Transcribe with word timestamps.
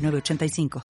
906985. 0.00 0.82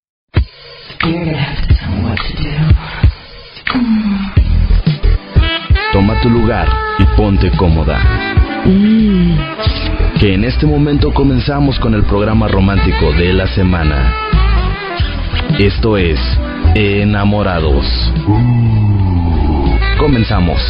Toma 5.92 6.20
tu 6.20 6.30
lugar 6.30 6.68
y 6.98 7.04
ponte 7.16 7.50
cómoda. 7.56 7.98
Que 10.20 10.34
en 10.34 10.44
este 10.44 10.66
momento 10.66 11.12
comenzamos 11.12 11.78
con 11.78 11.94
el 11.94 12.04
programa 12.04 12.46
romántico 12.48 13.12
de 13.12 13.32
la 13.32 13.46
semana. 13.54 14.14
Esto 15.58 15.96
es 15.96 16.18
Enamorados. 16.74 17.86
Comenzamos. 19.98 20.60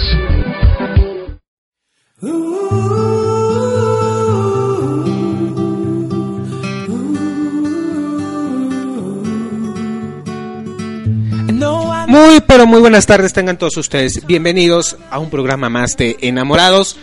Muy, 12.11 12.41
pero 12.41 12.67
muy 12.67 12.81
buenas 12.81 13.07
tardes 13.07 13.33
tengan 13.33 13.57
todos 13.57 13.77
ustedes. 13.77 14.27
Bienvenidos 14.27 14.97
a 15.13 15.21
un 15.21 15.31
programa 15.31 15.69
más 15.69 15.97
de 15.97 16.17
Enamorados. 16.21 16.97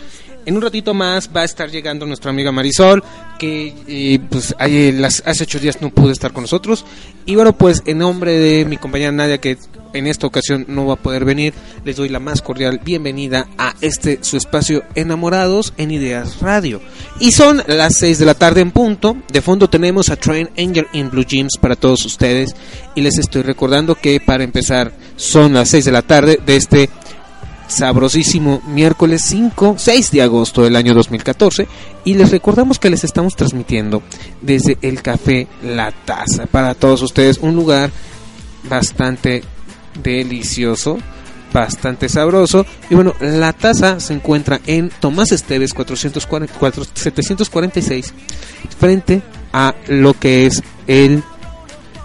En 0.48 0.56
un 0.56 0.62
ratito 0.62 0.94
más 0.94 1.28
va 1.36 1.42
a 1.42 1.44
estar 1.44 1.70
llegando 1.70 2.06
nuestra 2.06 2.30
amiga 2.30 2.50
Marisol, 2.50 3.04
que 3.38 3.74
eh, 3.86 4.18
pues 4.30 4.54
las- 4.58 5.22
hace 5.26 5.44
ocho 5.44 5.58
días 5.58 5.82
no 5.82 5.90
pudo 5.90 6.10
estar 6.10 6.32
con 6.32 6.40
nosotros. 6.44 6.86
Y 7.26 7.34
bueno, 7.34 7.52
pues 7.52 7.82
en 7.84 7.98
nombre 7.98 8.32
de 8.32 8.64
mi 8.64 8.78
compañera 8.78 9.12
Nadia, 9.12 9.36
que 9.42 9.58
en 9.92 10.06
esta 10.06 10.26
ocasión 10.26 10.64
no 10.66 10.86
va 10.86 10.94
a 10.94 10.96
poder 10.96 11.26
venir, 11.26 11.52
les 11.84 11.96
doy 11.96 12.08
la 12.08 12.18
más 12.18 12.40
cordial 12.40 12.80
bienvenida 12.82 13.46
a 13.58 13.74
este 13.82 14.20
su 14.22 14.38
espacio 14.38 14.84
Enamorados 14.94 15.74
en 15.76 15.90
Ideas 15.90 16.40
Radio. 16.40 16.80
Y 17.20 17.32
son 17.32 17.62
las 17.66 17.98
6 17.98 18.18
de 18.18 18.24
la 18.24 18.32
tarde 18.32 18.62
en 18.62 18.70
punto. 18.70 19.18
De 19.30 19.42
fondo 19.42 19.68
tenemos 19.68 20.08
a 20.08 20.16
Train 20.16 20.48
Angel 20.56 20.86
in 20.94 21.10
Blue 21.10 21.26
Jeans 21.26 21.58
para 21.60 21.76
todos 21.76 22.06
ustedes. 22.06 22.56
Y 22.94 23.02
les 23.02 23.18
estoy 23.18 23.42
recordando 23.42 23.96
que 23.96 24.18
para 24.18 24.44
empezar 24.44 24.92
son 25.14 25.52
las 25.52 25.68
6 25.68 25.84
de 25.84 25.92
la 25.92 26.00
tarde 26.00 26.40
de 26.46 26.56
este 26.56 26.88
sabrosísimo 27.68 28.62
miércoles 28.66 29.22
5, 29.26 29.76
6 29.78 30.10
de 30.10 30.22
agosto 30.22 30.62
del 30.62 30.76
año 30.76 30.94
2014 30.94 31.68
y 32.04 32.14
les 32.14 32.30
recordamos 32.30 32.78
que 32.78 32.90
les 32.90 33.04
estamos 33.04 33.36
transmitiendo 33.36 34.02
desde 34.40 34.78
el 34.82 35.02
café 35.02 35.46
La 35.62 35.92
Taza 35.92 36.46
para 36.46 36.74
todos 36.74 37.02
ustedes 37.02 37.38
un 37.38 37.54
lugar 37.54 37.90
bastante 38.68 39.42
delicioso, 40.02 40.98
bastante 41.52 42.08
sabroso 42.08 42.66
y 42.90 42.94
bueno, 42.94 43.14
La 43.20 43.52
Taza 43.52 44.00
se 44.00 44.14
encuentra 44.14 44.60
en 44.66 44.90
Tomás 45.00 45.32
Esteves 45.32 45.74
444 45.74 46.84
746 46.94 48.14
frente 48.78 49.22
a 49.52 49.74
lo 49.88 50.14
que 50.14 50.46
es 50.46 50.62
el 50.86 51.22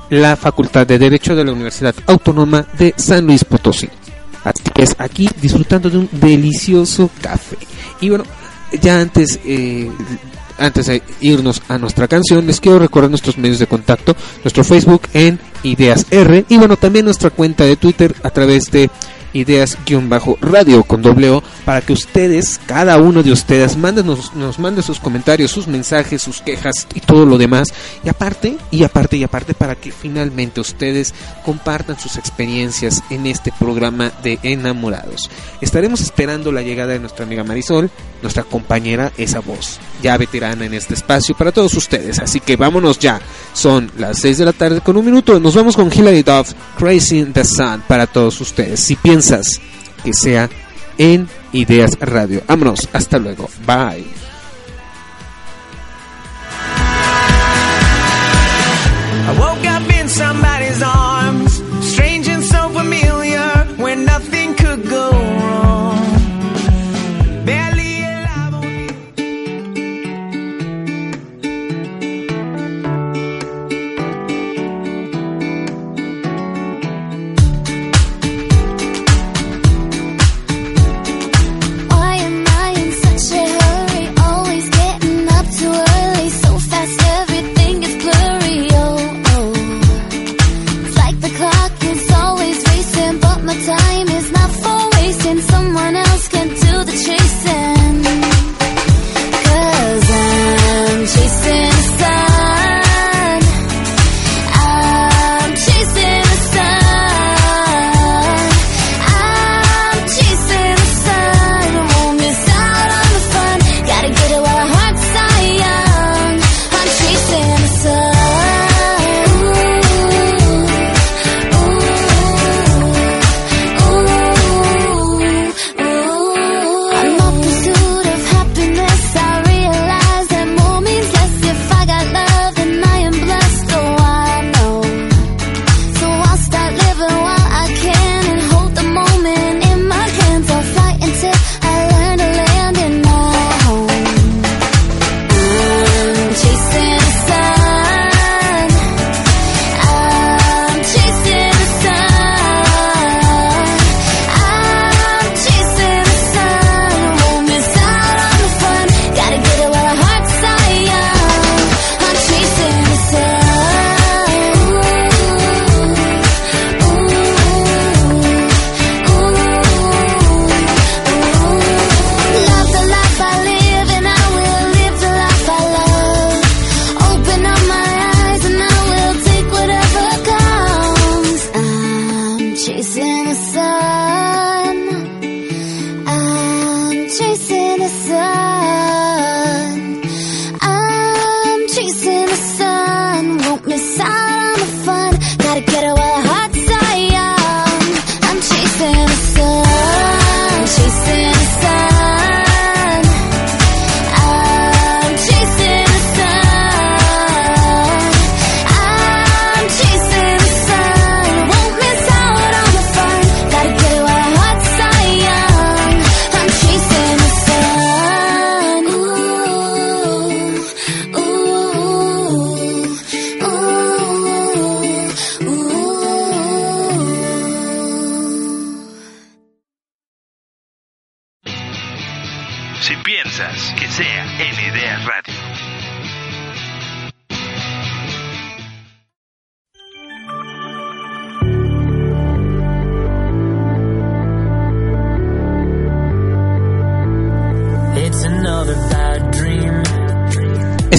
la 0.10 0.36
Facultad 0.36 0.86
de 0.86 1.00
Derecho 1.00 1.36
de 1.36 1.44
la 1.44 1.54
Universidad 1.54 1.96
Autónoma 2.06 2.68
de 2.78 2.94
San 2.98 3.26
Luis 3.26 3.44
Potosí. 3.44 3.90
Aquí 4.98 5.30
disfrutando 5.42 5.90
de 5.90 5.98
un 5.98 6.10
delicioso 6.12 7.10
café. 7.22 7.58
Y 8.02 8.10
bueno, 8.10 8.24
ya 8.82 9.00
antes, 9.00 9.40
eh, 9.46 9.90
antes 10.58 10.88
de 10.88 11.02
irnos 11.22 11.62
a 11.68 11.78
nuestra 11.78 12.08
canción, 12.08 12.46
les 12.46 12.60
quiero 12.60 12.80
recordar 12.80 13.10
nuestros 13.10 13.38
medios 13.38 13.60
de 13.60 13.68
contacto, 13.68 14.16
nuestro 14.44 14.64
Facebook 14.64 15.04
en 15.14 15.40
Ideas 15.64 16.06
R 16.12 16.46
y 16.50 16.58
bueno, 16.58 16.76
también 16.78 17.06
nuestra 17.06 17.30
cuenta 17.30 17.64
de 17.64 17.78
Twitter 17.78 18.14
a 18.24 18.30
través 18.30 18.70
de 18.72 18.90
ideas-radio 19.34 20.84
con 20.84 21.02
doble 21.02 21.24
para 21.66 21.82
que 21.82 21.94
ustedes, 21.94 22.60
cada 22.66 22.98
uno 22.98 23.24
de 23.24 23.32
ustedes, 23.32 23.78
manden, 23.78 24.08
nos, 24.08 24.34
nos 24.36 24.60
mande 24.60 24.82
sus 24.82 25.00
comentarios, 25.00 25.52
sus 25.52 25.68
mensajes, 25.68 26.22
sus 26.22 26.42
quejas 26.42 26.88
y 26.94 27.00
todo 27.00 27.26
lo 27.26 27.38
demás. 27.38 27.70
Y 28.04 28.10
aparte, 28.10 28.58
y 28.72 28.84
aparte, 28.84 29.18
y 29.18 29.24
aparte, 29.24 29.54
para 29.54 29.76
que 29.76 29.92
finalmente 29.92 30.60
ustedes 30.60 31.14
compartan 31.46 32.00
sus 32.00 32.18
experiencias 32.18 33.04
en 33.10 33.26
este 33.26 33.54
programa 33.58 34.12
de 34.22 34.40
enamorados. 34.44 35.30
Estaremos 35.62 36.02
esperando 36.02 36.52
la 36.52 36.62
llegada 36.62 36.94
de 36.94 37.00
nuestra 37.00 37.26
amiga 37.26 37.44
Marisol, 37.44 37.90
nuestra 38.22 38.44
compañera, 38.44 39.12
esa 39.18 39.40
voz, 39.40 39.80
ya 40.02 40.18
veterana 40.18 40.66
en 40.66 40.74
este 40.74 40.94
espacio 40.94 41.36
para 41.36 41.52
todos 41.52 41.74
ustedes. 41.76 42.20
Así 42.20 42.40
que 42.40 42.56
vámonos 42.56 43.00
ya. 43.00 43.22
Son 43.54 43.92
las 43.98 44.20
6 44.20 44.40
de 44.40 44.46
la 44.46 44.54
tarde 44.54 44.82
con 44.82 44.98
un 44.98 45.06
minuto. 45.06 45.40
Nos 45.40 45.56
vamos 45.56 45.76
con 45.76 45.92
Hilary 45.94 46.24
Duff, 46.24 46.54
Crazy 46.78 47.20
in 47.20 47.34
the 47.34 47.44
Sun 47.46 47.84
para 47.88 48.08
todos 48.08 48.40
ustedes. 48.42 48.80
Si 48.80 48.96
que 50.04 50.14
sea 50.14 50.50
en 50.98 51.28
Ideas 51.54 51.98
Radio. 52.00 52.42
Vámonos, 52.48 52.90
hasta 52.94 53.18
luego. 53.18 53.50
Bye. 53.66 54.24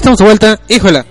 Estamos 0.05 0.19
de 0.19 0.25
vuelta, 0.27 0.61
híjola. 0.69 1.07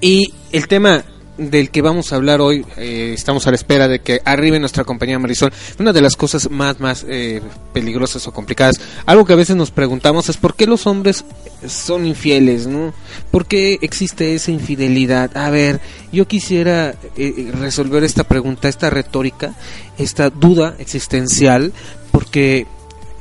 Y 0.00 0.34
el 0.50 0.66
tema 0.66 1.04
del 1.38 1.70
que 1.70 1.80
vamos 1.80 2.12
a 2.12 2.16
hablar 2.16 2.40
hoy, 2.40 2.66
eh, 2.76 3.12
estamos 3.14 3.46
a 3.46 3.50
la 3.50 3.54
espera 3.54 3.86
de 3.86 4.00
que 4.00 4.20
arribe 4.24 4.58
nuestra 4.58 4.82
compañía 4.82 5.20
Marisol. 5.20 5.52
Una 5.78 5.92
de 5.92 6.00
las 6.00 6.16
cosas 6.16 6.50
más, 6.50 6.80
más 6.80 7.06
eh, 7.08 7.40
peligrosas 7.72 8.26
o 8.26 8.32
complicadas, 8.32 8.80
algo 9.06 9.24
que 9.24 9.34
a 9.34 9.36
veces 9.36 9.54
nos 9.54 9.70
preguntamos 9.70 10.28
es 10.28 10.38
por 10.38 10.56
qué 10.56 10.66
los 10.66 10.88
hombres 10.88 11.24
son 11.68 12.04
infieles, 12.04 12.66
¿no? 12.66 12.92
¿Por 13.30 13.46
qué 13.46 13.78
existe 13.80 14.34
esa 14.34 14.50
infidelidad? 14.50 15.36
A 15.36 15.48
ver, 15.50 15.80
yo 16.10 16.26
quisiera 16.26 16.96
eh, 17.16 17.52
resolver 17.60 18.02
esta 18.02 18.24
pregunta, 18.24 18.68
esta 18.68 18.90
retórica, 18.90 19.54
esta 19.98 20.30
duda 20.30 20.74
existencial, 20.80 21.72
porque 22.10 22.66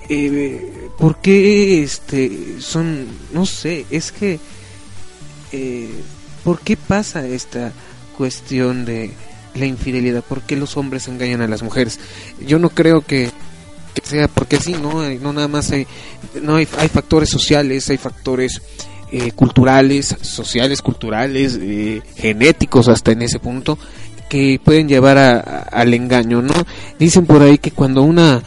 eh, 0.10 0.90
¿por 0.98 1.18
qué 1.18 1.84
este 1.84 2.60
son 2.60 3.06
no 3.32 3.46
sé 3.46 3.86
es 3.92 4.12
que 4.12 4.40
eh, 5.52 5.90
¿por 6.44 6.60
qué 6.60 6.78
pasa 6.78 7.26
esta 7.28 7.72
cuestión 8.18 8.86
de 8.86 9.12
la 9.56 9.66
infidelidad? 9.66 10.24
¿Por 10.24 10.42
qué 10.42 10.56
los 10.56 10.78
hombres 10.78 11.08
engañan 11.08 11.42
a 11.42 11.48
las 11.48 11.64
mujeres? 11.64 12.00
Yo 12.46 12.60
no 12.60 12.70
creo 12.70 13.02
que, 13.02 13.30
sea 14.04 14.28
porque 14.28 14.58
sí, 14.58 14.74
no, 14.74 15.04
no 15.10 15.34
nada 15.34 15.48
más 15.48 15.72
hay, 15.72 15.86
no 16.42 16.56
hay, 16.56 16.68
hay 16.78 16.88
factores 16.88 17.30
sociales, 17.30 17.90
hay 17.90 17.98
factores 17.98 18.62
eh, 19.12 19.32
culturales, 19.34 20.16
sociales, 20.22 20.82
culturales, 20.82 21.58
eh, 21.62 22.02
genéticos 22.16 22.88
hasta 22.88 23.12
en 23.12 23.22
ese 23.24 23.40
punto 23.40 23.78
que 24.30 24.62
pueden 24.64 24.88
llevar 24.88 25.18
a- 25.18 25.40
al 25.40 25.94
engaño, 25.94 26.42
¿no? 26.42 26.54
Dicen 26.98 27.26
por 27.26 27.42
ahí 27.42 27.58
que 27.58 27.72
cuando 27.72 28.02
una, 28.04 28.42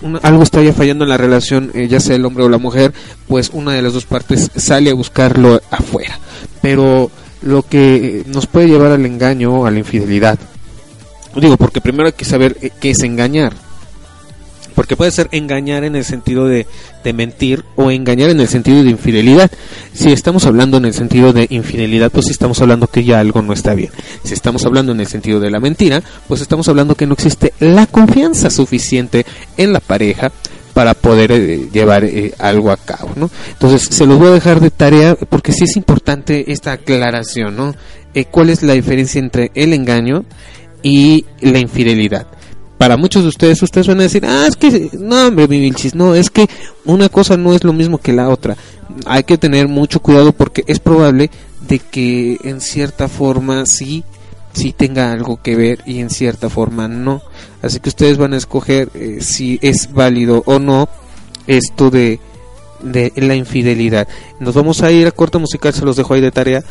una- 0.00 0.18
algo 0.20 0.42
está 0.42 0.62
ya 0.62 0.72
fallando 0.72 1.04
en 1.04 1.10
la 1.10 1.18
relación, 1.18 1.70
eh, 1.74 1.88
ya 1.88 2.00
sea 2.00 2.16
el 2.16 2.24
hombre 2.24 2.44
o 2.44 2.48
la 2.48 2.56
mujer, 2.56 2.94
pues 3.28 3.50
una 3.52 3.72
de 3.74 3.82
las 3.82 3.92
dos 3.92 4.06
partes 4.06 4.50
sale 4.56 4.88
a 4.88 4.94
buscarlo 4.94 5.60
afuera. 5.70 6.18
Pero 6.62 7.10
lo 7.42 7.62
que 7.62 8.24
nos 8.26 8.46
puede 8.46 8.68
llevar 8.68 8.92
al 8.92 9.06
engaño 9.06 9.66
a 9.66 9.70
la 9.70 9.78
infidelidad, 9.78 10.38
digo, 11.34 11.56
porque 11.56 11.80
primero 11.80 12.06
hay 12.06 12.12
que 12.12 12.24
saber 12.24 12.56
qué 12.80 12.90
es 12.90 13.00
engañar. 13.00 13.52
Porque 14.74 14.96
puede 14.96 15.10
ser 15.10 15.28
engañar 15.32 15.84
en 15.84 15.96
el 15.96 16.04
sentido 16.04 16.46
de, 16.46 16.66
de 17.04 17.12
mentir 17.12 17.64
o 17.76 17.90
engañar 17.90 18.30
en 18.30 18.40
el 18.40 18.48
sentido 18.48 18.82
de 18.82 18.90
infidelidad. 18.90 19.50
Si 19.92 20.10
estamos 20.12 20.46
hablando 20.46 20.76
en 20.76 20.86
el 20.86 20.94
sentido 20.94 21.32
de 21.32 21.46
infidelidad, 21.50 22.10
pues 22.10 22.30
estamos 22.30 22.60
hablando 22.62 22.86
que 22.86 23.04
ya 23.04 23.20
algo 23.20 23.42
no 23.42 23.52
está 23.52 23.74
bien. 23.74 23.90
Si 24.24 24.32
estamos 24.32 24.64
hablando 24.64 24.92
en 24.92 25.00
el 25.00 25.06
sentido 25.06 25.40
de 25.40 25.50
la 25.50 25.60
mentira, 25.60 26.02
pues 26.28 26.40
estamos 26.40 26.68
hablando 26.68 26.94
que 26.94 27.06
no 27.06 27.14
existe 27.14 27.52
la 27.58 27.86
confianza 27.86 28.48
suficiente 28.48 29.26
en 29.56 29.72
la 29.72 29.80
pareja 29.80 30.32
para 30.80 30.94
poder 30.94 31.30
eh, 31.30 31.68
llevar 31.70 32.04
eh, 32.04 32.32
algo 32.38 32.70
a 32.70 32.78
cabo, 32.78 33.10
¿no? 33.14 33.30
Entonces, 33.50 33.86
se 33.94 34.06
los 34.06 34.18
voy 34.18 34.28
a 34.28 34.30
dejar 34.30 34.60
de 34.60 34.70
tarea 34.70 35.14
porque 35.14 35.52
sí 35.52 35.64
es 35.64 35.76
importante 35.76 36.50
esta 36.52 36.72
aclaración, 36.72 37.54
¿no? 37.54 37.74
Eh, 38.14 38.24
¿Cuál 38.24 38.48
es 38.48 38.62
la 38.62 38.72
diferencia 38.72 39.18
entre 39.18 39.50
el 39.54 39.74
engaño 39.74 40.24
y 40.82 41.26
la 41.42 41.58
infidelidad? 41.58 42.26
para 42.78 42.96
muchos 42.96 43.24
de 43.24 43.28
ustedes, 43.28 43.62
ustedes 43.62 43.88
van 43.88 44.00
a 44.00 44.04
decir, 44.04 44.24
ah, 44.24 44.46
es 44.48 44.56
que, 44.56 44.88
no, 44.98 45.26
hombre, 45.26 45.46
mi 45.48 45.60
Vilchis, 45.60 45.94
no, 45.94 46.14
es 46.14 46.30
que 46.30 46.48
una 46.86 47.10
cosa 47.10 47.36
no 47.36 47.52
es 47.52 47.62
lo 47.62 47.74
mismo 47.74 47.98
que 47.98 48.14
la 48.14 48.30
otra. 48.30 48.56
Hay 49.04 49.24
que 49.24 49.36
tener 49.36 49.68
mucho 49.68 50.00
cuidado 50.00 50.32
porque 50.32 50.64
es 50.66 50.78
probable 50.78 51.30
de 51.68 51.78
que 51.78 52.38
en 52.42 52.62
cierta 52.62 53.06
forma 53.06 53.66
sí, 53.66 54.02
sí 54.52 54.72
tenga 54.72 55.12
algo 55.12 55.40
que 55.42 55.56
ver 55.56 55.82
y 55.86 56.00
en 56.00 56.10
cierta 56.10 56.48
forma 56.48 56.88
no. 56.88 57.22
Así 57.62 57.80
que 57.80 57.88
ustedes 57.88 58.18
van 58.18 58.34
a 58.34 58.36
escoger 58.36 58.90
eh, 58.94 59.18
si 59.20 59.58
es 59.62 59.92
válido 59.92 60.42
o 60.46 60.58
no 60.58 60.88
esto 61.46 61.90
de, 61.90 62.20
de 62.82 63.12
la 63.16 63.34
infidelidad. 63.34 64.08
Nos 64.38 64.54
vamos 64.54 64.82
a 64.82 64.90
ir 64.90 65.06
a 65.06 65.12
corte 65.12 65.38
musical, 65.38 65.74
se 65.74 65.84
los 65.84 65.96
dejo 65.96 66.14
ahí 66.14 66.20
de 66.20 66.30
tarea 66.30 66.64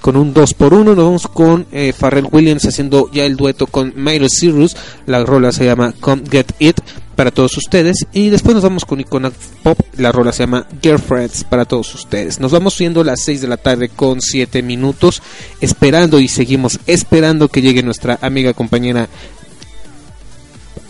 con 0.00 0.16
un 0.16 0.32
2 0.32 0.54
por 0.54 0.74
1 0.74 0.94
nos 0.94 1.04
vamos 1.04 1.26
con 1.26 1.66
eh, 1.72 1.92
Pharrell 1.98 2.28
Williams 2.30 2.66
haciendo 2.66 3.10
ya 3.10 3.24
el 3.24 3.34
dueto 3.34 3.66
con 3.66 3.92
Miley 3.96 4.28
Cyrus 4.28 4.76
la 5.06 5.24
rola 5.24 5.52
se 5.52 5.64
llama 5.64 5.94
Come 5.98 6.22
Get 6.30 6.52
It 6.58 6.78
para 7.16 7.30
todos 7.30 7.56
ustedes. 7.56 8.06
Y 8.12 8.28
después 8.28 8.54
nos 8.54 8.62
vamos 8.62 8.84
con 8.84 9.00
Icona 9.00 9.32
Pop. 9.62 9.78
La 9.96 10.12
rola 10.12 10.32
se 10.32 10.44
llama 10.44 10.66
Girlfriends 10.82 11.44
para 11.44 11.64
todos 11.64 11.92
ustedes. 11.94 12.38
Nos 12.38 12.52
vamos 12.52 12.78
yendo 12.78 13.00
a 13.00 13.04
las 13.04 13.22
6 13.22 13.40
de 13.40 13.48
la 13.48 13.56
tarde 13.56 13.88
con 13.88 14.20
7 14.20 14.62
minutos 14.62 15.22
esperando 15.60 16.20
y 16.20 16.28
seguimos 16.28 16.78
esperando 16.86 17.48
que 17.48 17.62
llegue 17.62 17.82
nuestra 17.82 18.18
amiga 18.20 18.52
compañera 18.52 19.08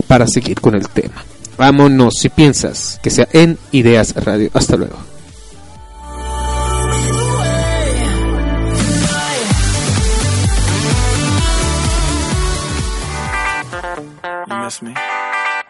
para 0.07 0.27
seguir 0.27 0.59
con 0.61 0.75
el 0.75 0.87
tema. 0.89 1.23
Vámonos 1.57 2.13
si 2.19 2.29
piensas 2.29 2.99
que 3.01 3.09
sea 3.09 3.27
en 3.33 3.57
Ideas 3.71 4.13
Radio. 4.15 4.51
Hasta 4.53 4.77
luego? 4.77 4.97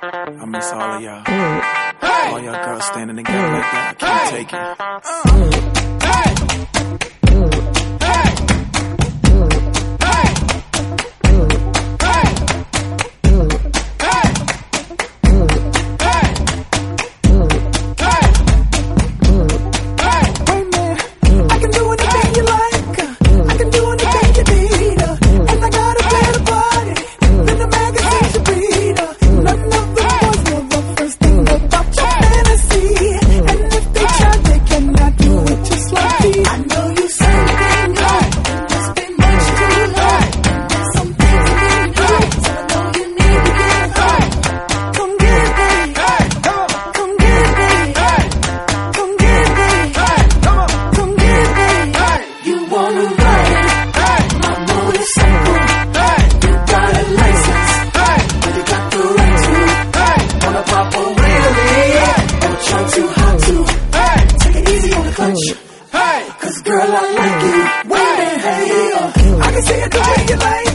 I 0.02 0.46
miss 0.46 0.72
all 0.72 0.82
of 0.82 1.02
y'all. 1.02 1.24
All 2.02 2.40
y'all 2.40 2.66
girls 2.66 2.86
standing 2.86 3.16
together 3.18 3.52
like 3.52 3.62
that. 3.62 3.96
I 4.00 4.06
can't 4.06 4.30
take 4.30 4.54
it. 4.54 4.60
Uh. 4.60 5.78
I 6.00 7.17
uh, 69.58 69.60
I 69.60 69.64
can 69.64 69.64
say 69.64 69.82
it 69.84 69.92
the 69.92 70.00
way 70.00 70.26
you 70.30 70.36
like. 70.38 70.67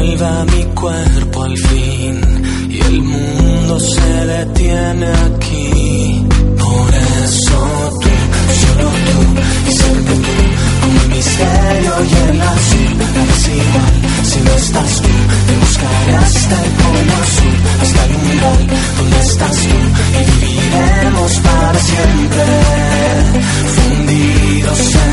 Suelta 0.00 0.44
mi 0.56 0.64
cuerpo 0.74 1.42
al 1.44 1.56
fin 1.56 2.20
y 2.70 2.80
el 2.80 3.02
mundo 3.02 3.78
se 3.80 4.26
detiene 4.26 5.06
aquí. 5.06 6.26
Por 6.58 6.94
eso 7.24 7.90
tú, 8.00 8.08
solo 8.60 8.88
tú 9.06 9.68
y 9.68 9.72
siempre 9.72 10.14
tú, 10.14 10.36
como 10.80 11.00
el 11.02 11.08
misterio 11.10 11.92
y 12.10 12.30
el 12.30 12.40
azul, 12.40 12.98
nada 12.98 13.24
es 13.36 13.48
igual 13.48 13.94
si 14.24 14.40
no 14.40 14.50
estás 14.52 15.02
tú. 15.02 15.08
Te 15.46 15.56
buscaré 15.60 16.16
hasta 16.16 16.64
el 16.64 16.70
polo 16.80 17.14
azul, 17.22 17.56
hasta 17.82 18.04
el 18.04 18.16
umbral 18.16 18.66
donde 18.96 19.20
estás 19.20 19.56
tú 19.68 19.78
y 20.18 20.46
viviremos 20.46 21.32
para 21.40 21.78
siempre, 21.78 22.44
fundidos 23.74 25.09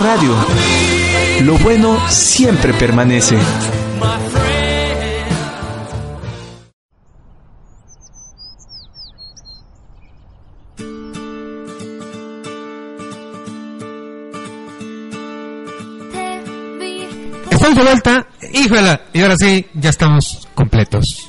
Radio. 0.00 0.34
Lo 1.42 1.58
bueno 1.58 1.98
siempre 2.08 2.72
permanece. 2.72 3.36
Estamos 17.50 17.76
de 17.76 17.82
vuelta. 17.82 18.26
Híjole, 18.52 19.00
y 19.12 19.20
ahora 19.20 19.36
sí, 19.36 19.66
ya 19.74 19.90
estamos 19.90 20.48
completos. 20.54 21.28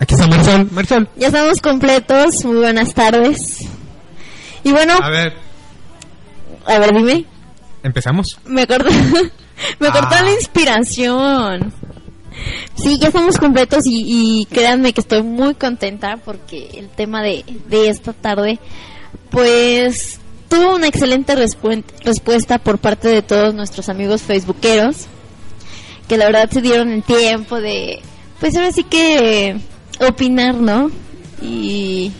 Aquí 0.00 0.14
está 0.14 0.26
Marisol. 0.26 0.68
Marisol. 0.72 1.08
Ya 1.16 1.26
estamos 1.26 1.60
completos, 1.60 2.44
muy 2.44 2.56
buenas 2.56 2.94
tardes. 2.94 3.58
Y 4.64 4.72
bueno, 4.72 4.94
A 5.02 5.10
ver, 5.10 5.34
a 6.66 6.78
ver, 6.78 6.94
dime, 6.94 7.26
empezamos. 7.82 8.38
me 8.46 8.66
cortó, 8.66 8.90
me 9.80 9.88
cortó 9.90 10.08
Ah. 10.16 10.22
la 10.22 10.32
inspiración. 10.32 11.72
Sí, 12.74 12.98
ya 12.98 13.08
estamos 13.08 13.36
completos 13.36 13.86
y, 13.86 14.40
y 14.40 14.46
créanme 14.46 14.92
que 14.92 15.00
estoy 15.02 15.22
muy 15.22 15.54
contenta 15.54 16.16
porque 16.24 16.70
el 16.74 16.88
tema 16.88 17.22
de, 17.22 17.44
de 17.68 17.88
esta 17.88 18.12
tarde, 18.14 18.58
pues 19.30 20.18
tuvo 20.48 20.74
una 20.76 20.88
excelente 20.88 21.34
respu- 21.36 21.84
respuesta 22.04 22.58
por 22.58 22.78
parte 22.78 23.08
de 23.08 23.22
todos 23.22 23.54
nuestros 23.54 23.88
amigos 23.88 24.22
facebookeros, 24.22 25.06
que 26.08 26.16
la 26.16 26.26
verdad 26.26 26.50
se 26.50 26.60
dieron 26.62 26.90
el 26.90 27.02
tiempo 27.02 27.60
de, 27.60 28.00
pues 28.40 28.56
ahora 28.56 28.72
sí 28.72 28.84
que 28.84 29.56
opinar, 30.00 30.54
¿no? 30.56 30.90
Y, 31.42 32.12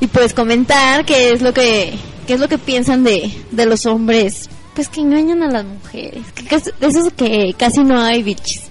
y 0.00 0.06
pues 0.08 0.34
comentar 0.34 1.04
qué 1.04 1.32
es 1.32 1.40
lo 1.40 1.52
que, 1.54 1.94
qué 2.26 2.34
es 2.34 2.40
lo 2.40 2.48
que 2.48 2.58
piensan 2.58 3.04
de, 3.04 3.30
de 3.52 3.66
los 3.66 3.86
hombres, 3.86 4.48
pues 4.76 4.88
que 4.90 5.00
engañan 5.00 5.42
a 5.42 5.48
las 5.50 5.64
mujeres, 5.64 6.22
que, 6.34 6.44
de 6.44 6.86
esos 6.86 7.10
que 7.14 7.54
casi 7.58 7.82
no 7.82 7.98
hay 8.00 8.22
bichos. 8.22 8.64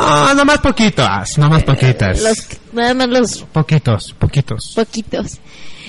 No, 0.00 0.34
nomás 0.34 0.58
poquitas, 0.60 1.36
nomás 1.36 1.62
poquitas. 1.62 2.22
Los, 2.22 2.48
nada 2.72 2.94
más 2.94 3.08
los 3.08 3.42
Poquitos, 3.52 4.14
poquitos. 4.18 4.72
poquitos. 4.74 5.38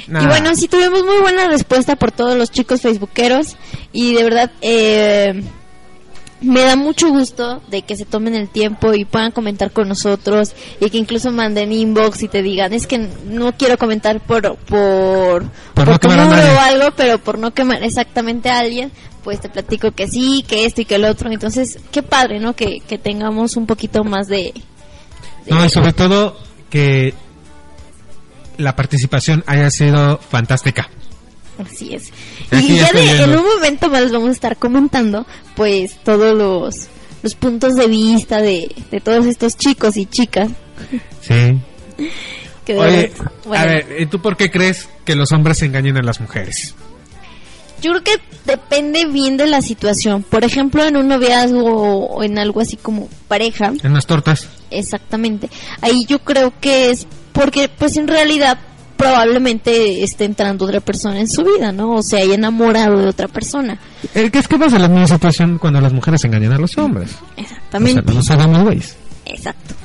Nada. 0.08 0.26
Y 0.26 0.28
bueno, 0.28 0.54
sí 0.56 0.68
tuvimos 0.68 1.06
muy 1.06 1.18
buena 1.22 1.48
respuesta 1.48 1.96
por 1.96 2.12
todos 2.12 2.36
los 2.38 2.52
chicos 2.52 2.82
facebookeros 2.82 3.56
y 3.94 4.14
de 4.14 4.24
verdad 4.26 4.52
eh, 4.60 5.42
me 6.44 6.62
da 6.62 6.76
mucho 6.76 7.10
gusto 7.10 7.62
de 7.70 7.82
que 7.84 7.96
se 7.96 8.06
tomen 8.06 8.36
el 8.36 8.50
tiempo 8.50 8.94
y 8.94 9.06
puedan 9.06 9.32
comentar 9.32 9.72
con 9.72 9.88
nosotros 9.88 10.54
y 10.80 10.90
que 10.90 10.98
incluso 10.98 11.32
manden 11.32 11.72
inbox 11.72 12.24
y 12.24 12.28
te 12.28 12.42
digan, 12.42 12.74
es 12.74 12.86
que 12.88 12.98
no 13.28 13.54
quiero 13.54 13.78
comentar 13.78 14.20
por 14.20 14.56
por, 14.58 15.46
Por 15.74 15.88
no 15.88 15.94
tu 16.00 16.08
quemar 16.08 16.20
a 16.20 16.26
muro 16.26 16.38
nadie". 16.38 16.52
o 16.56 16.60
algo, 16.60 16.96
pero 16.96 17.18
por 17.18 17.40
no 17.40 17.52
quemar 17.54 17.84
exactamente 17.84 18.50
a 18.50 18.60
alguien, 18.60 18.92
pues 19.24 19.40
te 19.40 19.50
platico 19.50 19.92
que 19.92 20.08
sí, 20.08 20.44
que 20.48 20.66
esto 20.66 20.82
y 20.82 20.86
que 20.86 20.96
el 20.96 21.06
otro. 21.06 21.32
Entonces, 21.32 21.80
qué 21.92 22.04
padre, 22.04 22.40
¿no? 22.40 22.56
Que, 22.56 22.82
que 22.82 22.98
tengamos 22.98 23.56
un 23.56 23.66
poquito 23.66 24.04
más 24.04 24.28
de... 24.28 24.54
de- 25.46 25.52
No, 25.52 25.64
y 25.64 25.70
sobre 25.70 25.94
todo 25.94 26.38
que 26.70 27.14
la 28.58 28.76
participación 28.76 29.44
haya 29.48 29.72
sido 29.72 30.18
fantástica. 30.18 30.90
Así 31.58 31.94
es. 31.94 32.12
Y 32.52 32.78
ya 32.78 32.92
de- 32.92 33.24
en 33.24 33.38
un 33.38 33.46
momento 33.46 33.90
más 33.90 34.12
vamos 34.12 34.30
a 34.30 34.32
estar 34.34 34.58
comentando, 34.58 35.26
pues, 35.56 35.96
todos 36.04 36.36
los, 36.38 36.88
los 37.22 37.36
puntos 37.36 37.76
de 37.76 37.88
vista 37.88 38.42
de, 38.42 38.74
de 38.92 39.00
todos 39.02 39.26
estos 39.26 39.56
chicos 39.58 39.96
y 39.98 40.06
chicas. 40.06 40.50
Sí. 41.22 41.58
Que 42.66 42.78
Oye, 42.78 43.12
bueno, 43.46 43.62
a 43.62 43.66
ver, 43.68 43.86
¿y 44.00 44.06
tú 44.06 44.22
por 44.22 44.38
qué 44.38 44.50
crees 44.50 44.88
que 45.04 45.18
los 45.18 45.34
hombres 45.34 45.62
engañan 45.64 45.98
a 45.98 46.02
las 46.02 46.22
mujeres? 46.22 46.74
Yo 47.82 47.92
creo 47.92 48.04
que 48.06 48.12
depende 48.46 49.04
bien 49.04 49.36
de 49.36 49.48
la 49.48 49.62
situación. 49.62 50.24
Por 50.24 50.46
ejemplo, 50.46 50.82
en 50.86 50.96
un 50.96 51.10
noviazgo 51.10 52.06
o 52.08 52.24
en 52.24 52.38
algo 52.40 52.62
así 52.62 52.78
como 52.78 53.10
pareja, 53.28 53.74
En 53.84 53.94
las 53.94 54.06
tortas. 54.08 54.48
exactamente. 54.72 55.50
Ahí 55.82 56.06
yo 56.06 56.20
creo 56.20 56.54
que 56.62 56.90
es 56.92 57.06
porque, 57.34 57.68
pues, 57.68 57.98
en 57.98 58.08
realidad 58.08 58.58
probablemente 59.04 60.04
esté 60.04 60.26
entrando 60.26 60.66
otra 60.66 60.80
persona 60.80 61.20
en 61.20 61.30
su 61.30 61.44
vida, 61.44 61.72
¿no? 61.72 61.96
O 61.96 62.04
se 62.04 62.18
haya 62.18 62.36
enamorado 62.36 63.00
de 63.00 63.08
otra 63.08 63.28
persona. 63.28 63.78
¿Qué 64.14 64.32
es 64.32 64.48
que 64.48 64.58
pasa 64.58 64.78
en 64.78 64.82
la 64.84 64.88
misma 64.88 65.08
situación 65.08 65.58
cuando 65.58 65.82
las 65.82 65.94
mujeres 65.94 66.24
engañan 66.24 66.54
a 66.54 66.58
los 66.58 66.78
hombres? 66.78 67.12
Exactamente. 67.36 68.00
O 68.00 68.04
sea, 68.04 68.14
no 68.14 68.14
nos 68.14 68.32
hagamos 68.32 68.64
güeyes. 68.64 68.96
Exacto. 69.26 69.76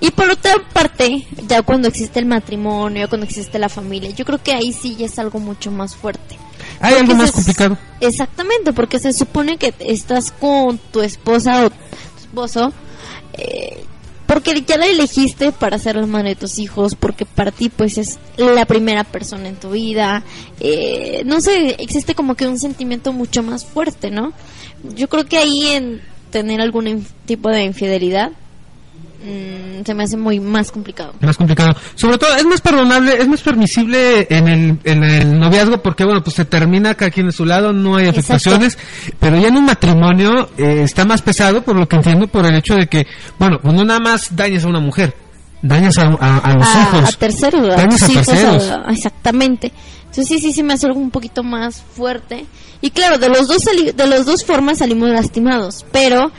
Y 0.00 0.10
por 0.10 0.30
otra 0.30 0.54
parte, 0.72 1.26
ya 1.46 1.62
cuando 1.62 1.88
existe 1.88 2.18
el 2.18 2.26
matrimonio, 2.26 3.08
cuando 3.08 3.26
existe 3.26 3.58
la 3.58 3.68
familia, 3.68 4.10
yo 4.10 4.24
creo 4.24 4.42
que 4.42 4.52
ahí 4.52 4.72
sí 4.72 4.96
ya 4.96 5.06
es 5.06 5.18
algo 5.18 5.38
mucho 5.38 5.70
más 5.70 5.94
fuerte. 5.94 6.36
Hay 6.80 6.94
Porque 6.94 7.12
algo 7.12 7.22
más 7.22 7.32
complicado. 7.32 7.78
Exactamente, 8.00 8.72
porque 8.72 8.98
se 8.98 9.12
supone 9.12 9.58
que 9.58 9.72
estás 9.78 10.32
con 10.32 10.78
tu 10.78 11.02
esposa 11.02 11.66
o 11.66 11.70
tu 11.70 11.76
esposo, 12.20 12.72
eh, 13.34 13.84
porque 14.32 14.62
ya 14.66 14.78
la 14.78 14.86
elegiste 14.86 15.52
para 15.52 15.78
ser 15.78 15.96
la 15.96 16.06
madre 16.06 16.30
de 16.30 16.36
tus 16.36 16.58
hijos, 16.58 16.94
porque 16.94 17.26
para 17.26 17.50
ti 17.50 17.68
pues 17.68 17.98
es 17.98 18.18
la 18.38 18.64
primera 18.64 19.04
persona 19.04 19.48
en 19.48 19.56
tu 19.56 19.70
vida. 19.70 20.22
eh, 20.58 21.22
no 21.26 21.40
sé, 21.42 21.76
existe 21.78 22.14
como 22.14 22.34
que 22.34 22.46
un 22.46 22.58
sentimiento 22.58 23.12
mucho 23.12 23.42
más 23.42 23.66
fuerte, 23.66 24.10
¿no? 24.10 24.32
Yo 24.94 25.08
creo 25.08 25.26
que 25.26 25.36
ahí 25.36 25.66
en 25.66 26.00
tener 26.30 26.62
algún 26.62 27.06
tipo 27.26 27.50
de 27.50 27.64
infidelidad 27.64 28.32
mm, 29.24 29.84
se 29.84 29.94
me 29.94 30.04
hace 30.04 30.16
muy 30.16 30.40
más 30.40 30.70
complicado. 30.70 31.12
Más 31.20 31.36
complicado. 31.36 31.74
Sobre 31.94 32.18
todo, 32.18 32.34
es 32.36 32.44
más 32.44 32.60
perdonable, 32.60 33.14
es 33.20 33.28
más 33.28 33.40
permisible 33.42 34.26
en 34.30 34.48
el, 34.48 34.78
en 34.84 35.04
el 35.04 35.38
noviazgo 35.38 35.78
porque, 35.82 36.04
bueno, 36.04 36.22
pues 36.22 36.36
se 36.36 36.44
termina 36.44 36.94
cada 36.94 37.10
quien 37.10 37.26
de 37.26 37.32
su 37.32 37.44
lado, 37.44 37.72
no 37.72 37.96
hay 37.96 38.08
afectaciones. 38.08 38.78
Pero 39.20 39.38
ya 39.38 39.48
en 39.48 39.56
un 39.56 39.64
matrimonio 39.66 40.48
eh, 40.58 40.82
está 40.84 41.04
más 41.04 41.22
pesado, 41.22 41.62
por 41.62 41.76
lo 41.76 41.88
que 41.88 41.96
entiendo, 41.96 42.26
por 42.26 42.44
el 42.46 42.54
hecho 42.56 42.74
de 42.74 42.86
que, 42.86 43.06
bueno, 43.38 43.58
pues 43.60 43.74
no 43.74 43.84
nada 43.84 44.00
más 44.00 44.34
dañas 44.34 44.64
a 44.64 44.68
una 44.68 44.80
mujer, 44.80 45.14
dañas 45.62 45.96
a, 45.98 46.02
a- 46.20 46.38
a 46.38 46.54
los 46.54 46.66
a, 46.68 46.82
hijos. 46.82 47.14
a 47.14 47.18
terceros, 47.18 47.68
a 47.68 47.76
Dañas 47.76 48.02
a 48.02 48.06
terceros. 48.08 48.70
a- 48.70 48.90
exactamente. 48.90 49.72
Entonces 50.12 50.28
sí, 50.28 50.38
sí, 50.40 50.52
sí 50.52 50.62
me 50.62 50.74
hace 50.74 50.86
algo 50.86 51.00
un 51.00 51.10
poquito 51.10 51.42
más 51.42 51.82
fuerte. 51.96 52.44
Y 52.82 52.90
claro, 52.90 53.16
de 53.16 53.30
los 53.30 53.48
dos 53.48 53.62
sali- 53.64 53.92
de 53.92 54.06
las 54.06 54.26
dos 54.26 54.44
formas 54.44 54.78
salimos 54.78 55.08
lastimados, 55.08 55.86
pero 55.90 56.30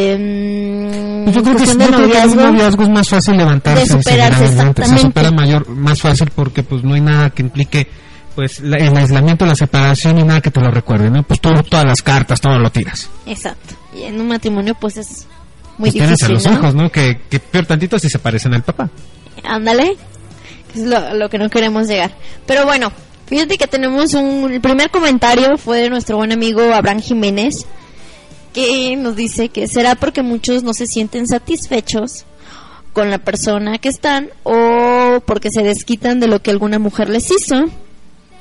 eh, 0.00 1.24
Yo 1.32 1.42
creo 1.42 1.56
que, 1.56 1.66
yo 1.66 1.74
de 1.74 1.86
creo 1.86 2.10
que 2.10 2.18
en 2.18 2.30
un 2.30 2.36
noviazgo, 2.36 2.82
es 2.82 2.88
más 2.88 3.08
fácil 3.08 3.36
levantarse 3.36 3.80
de 3.82 3.86
superarse, 4.02 4.44
adelante. 4.44 4.46
Se 4.46 4.58
exactamente. 4.60 5.02
supera 5.02 5.30
mayor, 5.30 5.68
más 5.68 6.00
fácil 6.00 6.30
porque 6.34 6.62
pues 6.62 6.82
no 6.82 6.94
hay 6.94 7.00
nada 7.00 7.30
que 7.30 7.42
implique 7.42 7.86
pues 8.34 8.60
la- 8.60 8.76
el 8.78 8.96
aislamiento, 8.96 9.44
la 9.46 9.54
separación 9.54 10.18
y 10.18 10.24
nada 10.24 10.40
que 10.40 10.50
te 10.50 10.60
lo 10.60 10.70
recuerde, 10.70 11.10
¿no? 11.10 11.22
Pues 11.22 11.40
tú 11.40 11.50
todas 11.68 11.84
las 11.84 12.02
cartas, 12.02 12.40
todo 12.40 12.58
lo 12.58 12.70
tiras. 12.70 13.08
exacto. 13.26 13.74
Y 13.94 14.02
en 14.04 14.20
un 14.20 14.28
matrimonio 14.28 14.74
pues 14.80 14.96
es 14.96 15.26
muy 15.78 15.90
Pues 15.90 15.92
tienes 15.94 16.22
a 16.22 16.26
difícil, 16.28 16.34
los 16.34 16.46
¿no? 16.46 16.52
hijos, 16.52 16.74
¿no? 16.74 16.90
Que, 16.90 17.20
que 17.28 17.38
peor 17.40 17.66
tantito 17.66 17.98
si 17.98 18.08
se 18.08 18.18
parecen 18.18 18.54
al 18.54 18.62
papá. 18.62 18.88
Ándale, 19.44 19.96
es 20.74 20.86
lo, 20.86 21.14
lo 21.14 21.28
que 21.28 21.38
no 21.38 21.48
queremos 21.50 21.88
llegar. 21.88 22.12
Pero 22.46 22.64
bueno, 22.64 22.92
fíjate 23.26 23.58
que 23.58 23.66
tenemos 23.66 24.14
un... 24.14 24.52
El 24.52 24.60
primer 24.60 24.90
comentario 24.90 25.56
fue 25.58 25.80
de 25.80 25.90
nuestro 25.90 26.16
buen 26.16 26.32
amigo 26.32 26.62
Abraham 26.72 27.00
Jiménez, 27.00 27.66
que 28.52 28.96
nos 28.96 29.16
dice 29.16 29.48
que 29.48 29.68
será 29.68 29.94
porque 29.94 30.22
muchos 30.22 30.62
no 30.62 30.74
se 30.74 30.86
sienten 30.86 31.26
satisfechos 31.26 32.24
con 32.92 33.10
la 33.10 33.18
persona 33.18 33.78
que 33.78 33.88
están 33.88 34.30
o 34.42 35.20
porque 35.24 35.50
se 35.50 35.62
desquitan 35.62 36.18
de 36.20 36.26
lo 36.26 36.42
que 36.42 36.50
alguna 36.50 36.78
mujer 36.78 37.08
les 37.08 37.30
hizo. 37.30 37.66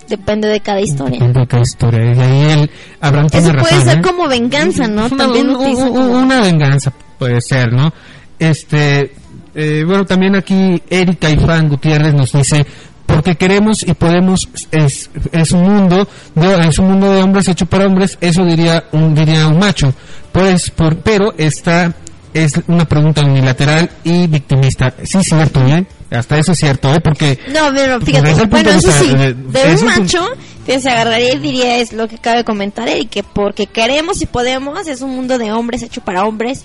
Depende 0.07 0.47
de 0.47 0.59
cada 0.59 0.81
historia. 0.81 1.19
Depende 1.19 1.41
de 1.41 1.47
cada 1.47 1.61
historia. 1.61 1.99
Y 2.13 2.19
ahí 2.19 2.51
el 2.51 2.71
Abraham 2.99 3.27
Eso 3.27 3.41
tiene 3.43 3.59
puede 3.59 3.73
razón, 3.75 3.89
ser 3.89 3.97
¿eh? 3.99 4.01
como 4.01 4.27
venganza, 4.27 4.87
¿no? 4.87 5.05
Una, 5.05 5.17
También 5.17 5.49
una 5.49 6.41
venganza 6.41 6.91
puede 7.19 7.39
ser, 7.41 7.71
¿no? 7.71 7.93
Este, 8.39 9.11
eh, 9.55 9.83
bueno, 9.85 10.05
también 10.05 10.35
aquí 10.35 10.81
Erika 10.89 11.29
Ifán 11.29 11.69
Gutiérrez 11.69 12.13
nos 12.13 12.31
dice 12.31 12.65
porque 13.05 13.35
queremos 13.35 13.81
y 13.88 13.93
podemos 13.95 14.47
es, 14.71 15.09
es 15.31 15.51
un 15.51 15.63
mundo 15.63 16.07
de, 16.35 16.67
es 16.67 16.77
un 16.77 16.89
mundo 16.89 17.12
de 17.12 17.23
hombres 17.23 17.47
hecho 17.47 17.65
para 17.65 17.88
hombres 17.88 18.17
eso 18.21 18.45
diría 18.45 18.83
un 18.91 19.15
diría 19.15 19.47
un 19.47 19.57
macho 19.57 19.91
pues 20.31 20.69
por 20.69 20.97
pero 20.97 21.33
esta 21.38 21.91
es 22.35 22.53
una 22.67 22.85
pregunta 22.85 23.23
unilateral 23.23 23.89
y 24.03 24.27
victimista 24.27 24.93
sí 25.03 25.23
cierto 25.23 25.59
¿eh? 25.65 25.85
hasta 26.12 26.38
eso 26.38 26.51
es 26.51 26.59
cierto 26.59 26.93
¿eh? 26.93 26.99
porque 27.03 27.39
No, 27.47 27.71
pero 27.73 27.99
fíjate, 27.99 28.45
bueno, 28.45 28.69
eso 28.69 28.91
sí, 28.91 29.07
de- 29.15 29.33
un 29.33 29.85
macho 29.85 30.23
que 30.67 30.79
se 30.79 30.89
agarraría 30.91 31.33
y 31.33 31.39
diría 31.39 31.77
es 31.77 31.93
lo 31.93 32.07
que 32.07 32.19
cabe 32.19 32.43
comentar 32.43 32.88
y 32.95 33.07
que 33.07 33.23
porque 33.23 33.65
queremos 33.65 34.21
y 34.21 34.27
podemos 34.27 34.88
es 34.88 35.01
un 35.01 35.15
mundo 35.15 35.39
de 35.39 35.51
hombres 35.51 35.81
hecho 35.81 36.01
para 36.01 36.25
hombres 36.25 36.63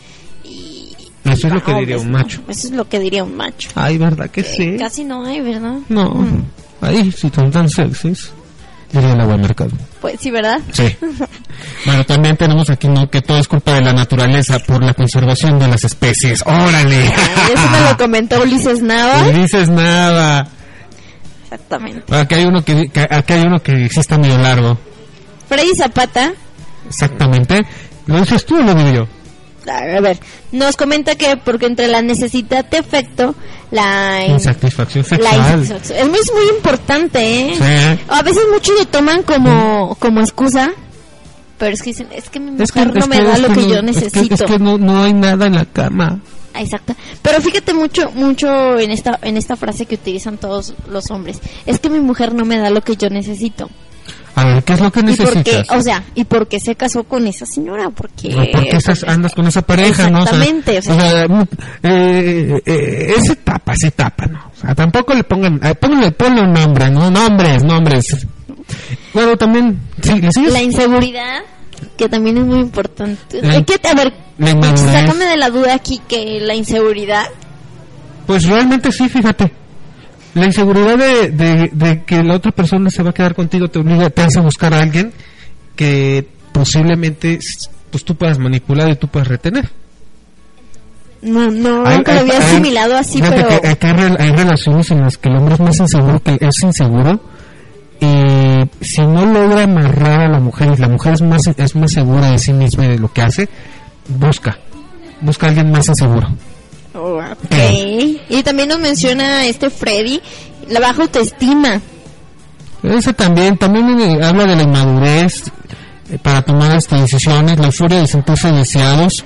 eso 1.25 1.47
es 1.49 1.53
lo 1.55 1.63
que 1.63 1.75
diría 1.75 1.97
hombres, 1.97 2.03
un 2.03 2.13
¿no? 2.13 2.19
macho 2.19 2.41
Eso 2.49 2.67
es 2.69 2.73
lo 2.75 2.89
que 2.89 2.99
diría 3.01 3.25
un 3.25 3.37
macho. 3.37 3.71
ay 3.75 3.99
verdad 3.99 4.31
que 4.31 4.43
Que 4.43 4.49
sí 4.49 4.77
Casi 4.79 5.05
no 5.05 5.25
hay, 5.25 5.41
¿verdad? 5.41 5.79
No, 5.89 6.11
Mm, 6.11 6.43
ahí 6.83 7.11
si 7.13 7.31
son 7.31 7.51
tan 7.51 7.69
sexys, 7.69 8.31
diría 8.93 9.13
el 9.13 9.21
agua 9.21 9.37
mercado. 9.37 9.71
Pues 10.01 10.21
sí, 10.21 10.31
¿verdad? 10.31 10.61
Sí. 10.73 10.95
Bueno, 11.87 12.05
también 12.05 12.37
tenemos 12.37 12.69
aquí 12.71 12.89
¿no? 12.89 13.09
que 13.09 13.21
todo 13.23 13.39
es 13.39 13.47
culpa 13.47 13.75
de 13.75 13.83
la 13.83 13.93
naturaleza 13.93 14.59
por 14.59 14.83
la 14.83 14.93
conservación 14.95 15.59
de 15.59 15.69
las 15.69 15.85
especies. 15.85 16.43
¡Órale! 16.47 17.07
Eso 17.07 17.71
me 17.71 17.81
lo 17.91 17.97
comentó 17.97 18.43
Ulises 18.43 18.83
Nava. 18.83 19.23
No 19.23 19.31
dices 19.33 19.69
nada. 19.69 20.49
Exactamente. 21.45 22.15
Aquí 22.17 22.35
hay 22.35 22.45
uno 22.47 22.65
que, 22.65 22.89
que- 22.89 23.07
aquí 23.09 23.33
hay 23.35 23.43
uno 23.43 23.63
que 23.63 23.89
sí 23.89 24.01
está 24.01 24.19
medio 24.19 24.39
largo. 24.39 24.79
Freddy 25.49 25.75
Zapata, 25.77 26.33
Exactamente. 26.89 27.65
¿Lo 28.07 28.21
dices 28.21 28.45
tú 28.45 28.57
o 28.59 28.63
lo 28.63 28.75
digo 28.75 28.91
yo? 28.91 29.09
A 29.69 30.01
ver, 30.01 30.19
nos 30.53 30.77
comenta 30.77 31.15
que 31.17 31.37
porque 31.37 31.67
entre 31.67 31.89
la 31.89 32.03
necesidad 32.03 32.65
de 32.65 32.79
afecto, 32.79 33.35
la 33.71 34.27
Insatisfacción 34.29 35.05
la 35.05 35.31
sexual. 35.31 35.61
insatisfacción- 35.63 35.97
es 35.99 36.09
muy, 36.09 36.19
es 36.19 36.33
muy 36.33 36.57
importante, 36.57 37.19
¿eh? 37.51 37.55
Sí. 37.57 38.03
A 38.09 38.23
veces 38.23 38.43
muchos 38.53 38.75
lo 38.79 38.85
toman 38.87 39.23
como, 39.23 39.97
como 39.99 40.21
excusa, 40.21 40.71
pero 41.59 41.75
es 41.75 41.83
que 41.83 41.91
dicen, 41.91 42.09
es 42.13 42.29
que 42.31 42.41
mi 42.41 42.51
mujer 42.53 42.63
Es 42.65 42.73
que, 42.73 42.85
no 42.85 43.07
me 43.07 43.17
que- 43.17 43.23
da 43.25 43.39
lo 43.39 43.49
que 43.49 43.61
no- 43.61 43.69
yo 43.69 43.75
es 43.75 43.81
que- 43.81 43.83
necesito. 43.87 44.35
Es 44.35 44.43
que, 44.43 44.59
no, 44.59 44.79
no 44.79 45.03
hay 45.05 45.13
nada 45.15 45.47
en 45.47 45.55
la 45.55 45.65
cama. 45.65 46.21
Ah, 46.57 46.63
Exacto. 46.63 46.95
Pero 47.21 47.41
fíjate 47.41 47.75
mucho, 47.75 48.11
mucho 48.13 48.79
en 48.79 48.93
esta, 48.93 49.19
en 49.23 49.37
esta 49.37 49.57
frase 49.57 49.87
que 49.87 49.97
utilizan 49.97 50.39
todos 50.39 50.75
los 50.89 51.11
hombres. 51.11 51.41
Es 51.67 51.81
que 51.81 51.91
mi 51.91 51.99
mujer 51.99 52.33
no 52.33 52.45
me 52.45 52.59
da 52.59 52.71
lo 52.71 52.81
que 52.81 52.95
yo 52.97 53.09
necesito. 53.11 53.69
A 54.37 54.45
ver, 54.45 54.65
¿qué 54.65 54.73
es 54.73 54.81
lo 54.81 54.91
que 54.91 55.01
¿Y 55.01 55.03
por 55.05 55.15
qué? 55.17 55.23
necesitas? 55.35 55.71
O 55.79 55.81
sea, 55.81 56.03
¿y 56.15 56.25
por 56.25 56.49
qué 56.49 56.59
se 56.59 56.75
casó 56.75 57.05
con 57.05 57.27
esa 57.27 57.47
señora? 57.47 57.91
Porque... 57.91 58.35
¿O 58.35 58.51
¿Por 58.53 58.69
qué 58.69 58.77
estás, 58.79 59.05
andas 59.05 59.33
con 59.33 59.47
esa 59.47 59.63
pareja, 59.63 60.11
no? 60.11 60.25
O 60.25 60.27
sea, 60.27 60.33
Exactamente, 60.43 60.79
o 60.79 60.83
sea- 60.83 60.95
o 60.95 61.01
sea, 61.01 61.29
mm, 61.29 61.43
eh, 61.85 62.63
eh, 62.67 63.15
es 63.17 63.31
etapa, 63.31 63.73
es 63.75 63.85
etapa, 63.85 64.27
¿no? 64.27 64.41
O 64.57 64.61
sea, 64.61 64.75
tampoco 64.75 65.15
le 65.15 65.23
pongan, 65.25 65.61
eh, 65.63 65.75
pónganle, 65.77 66.11
ponle 66.13 66.41
un 66.43 66.53
nombre, 66.53 66.91
¿no? 66.91 67.11
Nombres, 67.11 67.63
nombres. 67.63 68.27
Bueno, 69.13 69.37
también, 69.37 69.79
sí, 70.03 70.21
¿le 70.21 70.33
sigues? 70.33 70.53
La 70.53 70.63
inseguridad, 70.63 71.41
que 71.97 72.09
también 72.09 72.39
es 72.39 72.45
muy 72.45 72.59
importante. 72.59 73.41
La- 73.41 73.53
Hay 73.53 73.65
que, 73.65 73.75
a 73.89 73.95
ver, 73.95 74.13
sácame 74.77 75.27
de 75.27 75.37
la 75.37 75.51
duda 75.51 75.75
aquí 75.75 76.01
que 76.09 76.41
la 76.41 76.55
inseguridad... 76.57 77.27
Pues 78.27 78.45
realmente 78.47 78.91
sí, 78.91 79.09
fíjate. 79.09 79.53
La 80.35 80.47
inseguridad 80.47 80.99
de, 80.99 81.31
de, 81.31 81.71
de 81.73 82.03
que 82.05 82.23
la 82.23 82.35
otra 82.35 82.51
persona 82.53 82.91
se 82.91 83.03
va 83.03 83.11
a 83.11 83.15
quedar 83.15 83.35
contigo 83.35 83.69
te 83.69 83.79
obliga, 83.79 84.11
te 84.11 84.23
hace 84.23 84.41
buscar 84.41 84.75
a 84.75 84.79
alguien 84.81 85.13
que 85.77 86.27
posiblemente 86.53 87.39
pues 87.91 88.05
tú 88.05 88.17
puedas 88.17 88.39
manipular 88.39 88.91
y 88.91 88.97
tú 88.97 89.07
puedas 89.09 89.29
retener. 89.29 89.71
No, 91.23 91.51
no, 91.51 91.87
Hay- 91.87 91.97
nunca 91.99 92.15
lo 92.15 92.21
había 92.21 92.35
hay- 92.39 92.43
asimilado 92.43 92.97
así, 92.97 93.21
pero... 93.23 93.49
que- 93.49 93.79
hay 94.19 94.33
relaciones 94.33 94.91
en 94.91 95.01
las 95.03 95.17
que 95.17 95.29
el 95.31 95.37
hombre 95.37 95.55
es 95.55 95.61
más 95.61 95.79
inseguro 95.79 96.21
que 96.23 96.37
es 96.41 96.63
inseguro 96.63 97.21
y 98.01 98.85
si 98.85 99.01
no 99.03 99.25
logra 99.25 99.63
amarrar 99.63 100.21
a 100.23 100.29
la 100.29 100.41
mujer 100.41 100.75
y 100.77 100.81
la 100.81 100.89
mujer 100.89 101.15
es 101.15 101.23
más, 101.23 101.47
es 101.47 101.77
más 101.77 101.93
segura 101.93 102.31
de 102.33 102.39
sí 102.39 102.53
misma 102.53 102.85
y 102.87 102.89
de 102.89 102.99
lo 102.99 103.11
que 103.13 103.23
hace, 103.23 103.49
busca. 104.09 104.59
Busca 105.21 105.47
a 105.47 105.49
alguien 105.51 105.71
más 105.71 105.89
inseguro. 105.89 106.29
Ok. 106.95 107.55
Y 108.29 108.43
también 108.43 108.69
nos 108.69 108.79
menciona 108.79 109.45
este 109.47 109.71
Freddy 109.71 110.21
la 110.69 110.81
baja 110.81 111.03
autoestima. 111.03 111.81
Ese 112.83 113.13
también, 113.15 113.57
también 113.57 114.23
habla 114.23 114.45
de 114.45 114.57
la 114.57 114.63
inmadurez 114.63 115.45
eh, 116.11 116.19
para 116.23 116.43
tomar 116.43 116.77
estas 116.77 117.01
decisiones, 117.01 117.59
la 117.59 117.73
furia 117.73 118.01
de 118.01 118.07
sentirse 118.07 118.53
deseados 118.53 119.25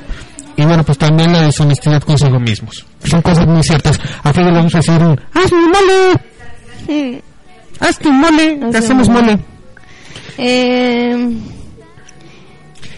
y 0.57 0.65
bueno, 0.65 0.85
pues 0.85 0.99
también 0.99 1.33
la 1.33 1.43
deshonestidad 1.43 2.03
consigo 2.03 2.41
mismos. 2.41 2.85
Son 3.05 3.23
cosas 3.23 3.47
muy 3.47 3.63
ciertas. 3.63 4.01
A 4.23 4.33
Freddy 4.33 4.51
le 4.51 4.57
vamos 4.57 4.75
a 4.75 4.79
decir 4.79 4.95
¡haz 5.35 5.53
mi 5.53 5.59
mole! 5.59 7.15
¡Haz 7.81 7.99
tu 7.99 8.13
mole! 8.13 8.57
Te 8.57 8.71
tu 8.71 8.79
hacemos 8.79 9.09
mole. 9.09 9.39
Eh, 10.37 11.39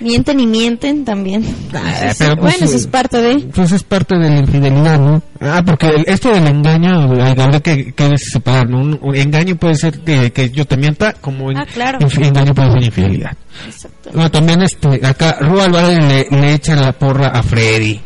mienten 0.00 0.40
y 0.40 0.46
mienten 0.46 1.04
también. 1.04 1.44
Ah, 1.74 2.12
pero 2.18 2.36
pues, 2.36 2.52
bueno, 2.54 2.66
eso 2.66 2.76
es 2.76 2.84
eh, 2.84 2.88
parte 2.88 3.20
de... 3.20 3.38
Pues 3.54 3.72
es 3.72 3.82
parte 3.82 4.16
de 4.16 4.28
la 4.30 4.38
infidelidad, 4.40 4.98
¿no? 4.98 5.22
Ah, 5.40 5.62
porque 5.64 5.88
el- 5.88 6.04
esto 6.06 6.30
del 6.32 6.46
engaño, 6.46 7.12
hay- 7.22 7.34
habría 7.38 7.60
que, 7.60 7.92
que 7.92 8.18
separar, 8.18 8.68
¿no? 8.68 8.78
Un, 8.80 8.98
un 9.02 9.14
engaño 9.16 9.56
puede 9.56 9.74
ser 9.76 10.00
que, 10.00 10.32
que 10.32 10.50
yo 10.50 10.64
te 10.66 10.76
mienta, 10.76 11.12
como 11.14 11.50
en- 11.50 11.58
Ah, 11.58 11.66
claro. 11.72 11.98
infi- 12.00 12.26
engaño 12.26 12.54
puede 12.54 12.72
ser 12.72 12.82
infidelidad. 12.84 13.36
Exacto. 13.66 14.10
Bueno, 14.12 14.30
también 14.30 14.62
este, 14.62 15.06
acá 15.06 15.36
Ru 15.40 15.60
Álvarez 15.60 15.98
le, 16.30 16.38
le 16.40 16.54
echa 16.54 16.74
la 16.76 16.92
porra 16.92 17.28
a 17.28 17.42
Freddy. 17.42 18.00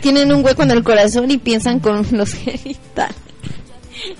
Tienen 0.00 0.30
un 0.32 0.44
hueco 0.44 0.62
en 0.62 0.70
el 0.70 0.82
corazón 0.84 1.30
y 1.30 1.38
piensan 1.38 1.80
con 1.80 2.06
los 2.12 2.32
genitales. 2.34 3.16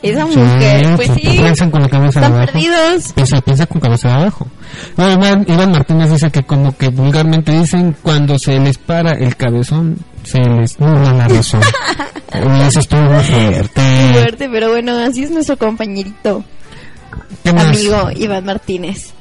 Esa 0.03 0.27
mujer, 0.27 0.97
pues 0.97 1.09
pues, 1.09 1.21
sí. 1.21 1.39
piensan 1.39 1.71
con 1.71 1.83
la 1.83 1.89
cabeza 1.89 2.21
Están 2.21 2.35
abajo. 2.35 2.53
perdidos. 2.53 3.13
Piensa, 3.13 3.41
piensa 3.41 3.67
con 3.67 3.81
cabeza 3.81 4.15
abajo. 4.15 4.47
Bueno, 4.97 5.13
Iván, 5.15 5.45
Iván 5.49 5.73
Martínez 5.73 6.11
dice 6.11 6.31
que 6.31 6.43
como 6.45 6.77
que 6.77 6.89
vulgarmente 6.89 7.53
dicen 7.53 7.97
cuando 8.03 8.39
se 8.39 8.59
les 8.59 8.79
para 8.79 9.13
el 9.13 9.37
cabezón, 9.37 9.99
se 10.25 10.39
les 10.41 10.79
nubla 10.81 11.13
la 11.13 11.29
razón. 11.29 11.61
Uy, 12.35 12.61
eso 12.67 12.81
estuvo 12.81 13.01
muy 13.01 13.23
fuerte. 13.25 13.81
Fuerte, 14.13 14.49
pero 14.51 14.71
bueno, 14.71 14.97
así 14.99 15.25
es 15.25 15.31
nuestro 15.31 15.57
compañerito, 15.57 16.45
amigo 17.45 18.11
Iván 18.15 18.45
Martínez. 18.45 19.13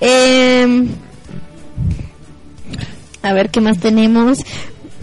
Eh, 0.00 0.86
a 3.22 3.32
ver, 3.32 3.50
¿qué 3.50 3.60
más 3.60 3.78
tenemos? 3.78 4.38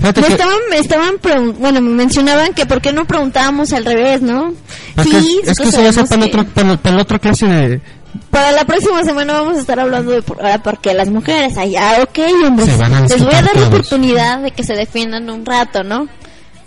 Fíjate 0.03 0.19
Me 0.21 0.27
que- 0.27 0.33
estaban, 0.33 0.57
me 0.69 0.77
estaban 0.79 1.15
pregun- 1.15 1.53
bueno, 1.59 1.79
me 1.79 1.91
mencionaban 1.91 2.53
que 2.53 2.65
por 2.65 2.81
qué 2.81 2.91
no 2.91 3.05
preguntábamos 3.05 3.71
al 3.71 3.85
revés, 3.85 4.21
¿no? 4.21 4.53
Es 4.97 5.03
que, 5.07 5.17
es 5.51 5.57
que 5.57 5.71
se 5.71 5.81
va 5.81 5.89
a 5.89 6.05
para, 6.05 6.21
que 6.21 6.25
otra, 6.27 6.43
para, 6.43 6.67
la- 6.67 6.77
para 6.77 6.95
la 6.97 7.01
otra 7.03 7.19
clase 7.19 7.45
de... 7.47 7.81
para 8.29 8.51
la 8.51 8.65
próxima 8.65 9.01
semana 9.03 9.33
vamos 9.33 9.55
a 9.57 9.61
estar 9.61 9.79
hablando 9.79 10.11
de 10.11 10.21
por, 10.21 10.41
ahora 10.41 10.61
por 10.61 10.79
qué 10.81 10.93
las 10.93 11.07
mujeres 11.09 11.57
allá, 11.57 11.99
ok, 12.03 12.19
hombres. 12.45 12.69
Se 12.69 12.75
van 12.77 12.93
a 12.93 13.01
Les 13.07 13.23
voy 13.23 13.33
a 13.33 13.41
dar 13.43 13.55
la 13.55 13.67
oportunidad 13.67 14.39
de 14.41 14.51
que 14.51 14.63
se 14.65 14.73
defiendan 14.73 15.29
un 15.29 15.45
rato, 15.45 15.83
¿no? 15.83 16.09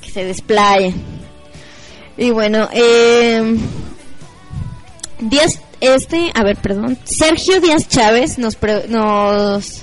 Que 0.00 0.10
se 0.10 0.24
desplayen. 0.24 0.94
Y 2.16 2.30
bueno, 2.30 2.68
eh, 2.72 3.54
Díaz, 5.20 5.60
este, 5.80 6.30
a 6.34 6.42
ver, 6.42 6.56
perdón, 6.56 6.98
Sergio 7.04 7.60
Díaz 7.60 7.86
Chávez 7.88 8.38
nos, 8.38 8.56
pre- 8.56 8.86
nos, 8.88 9.82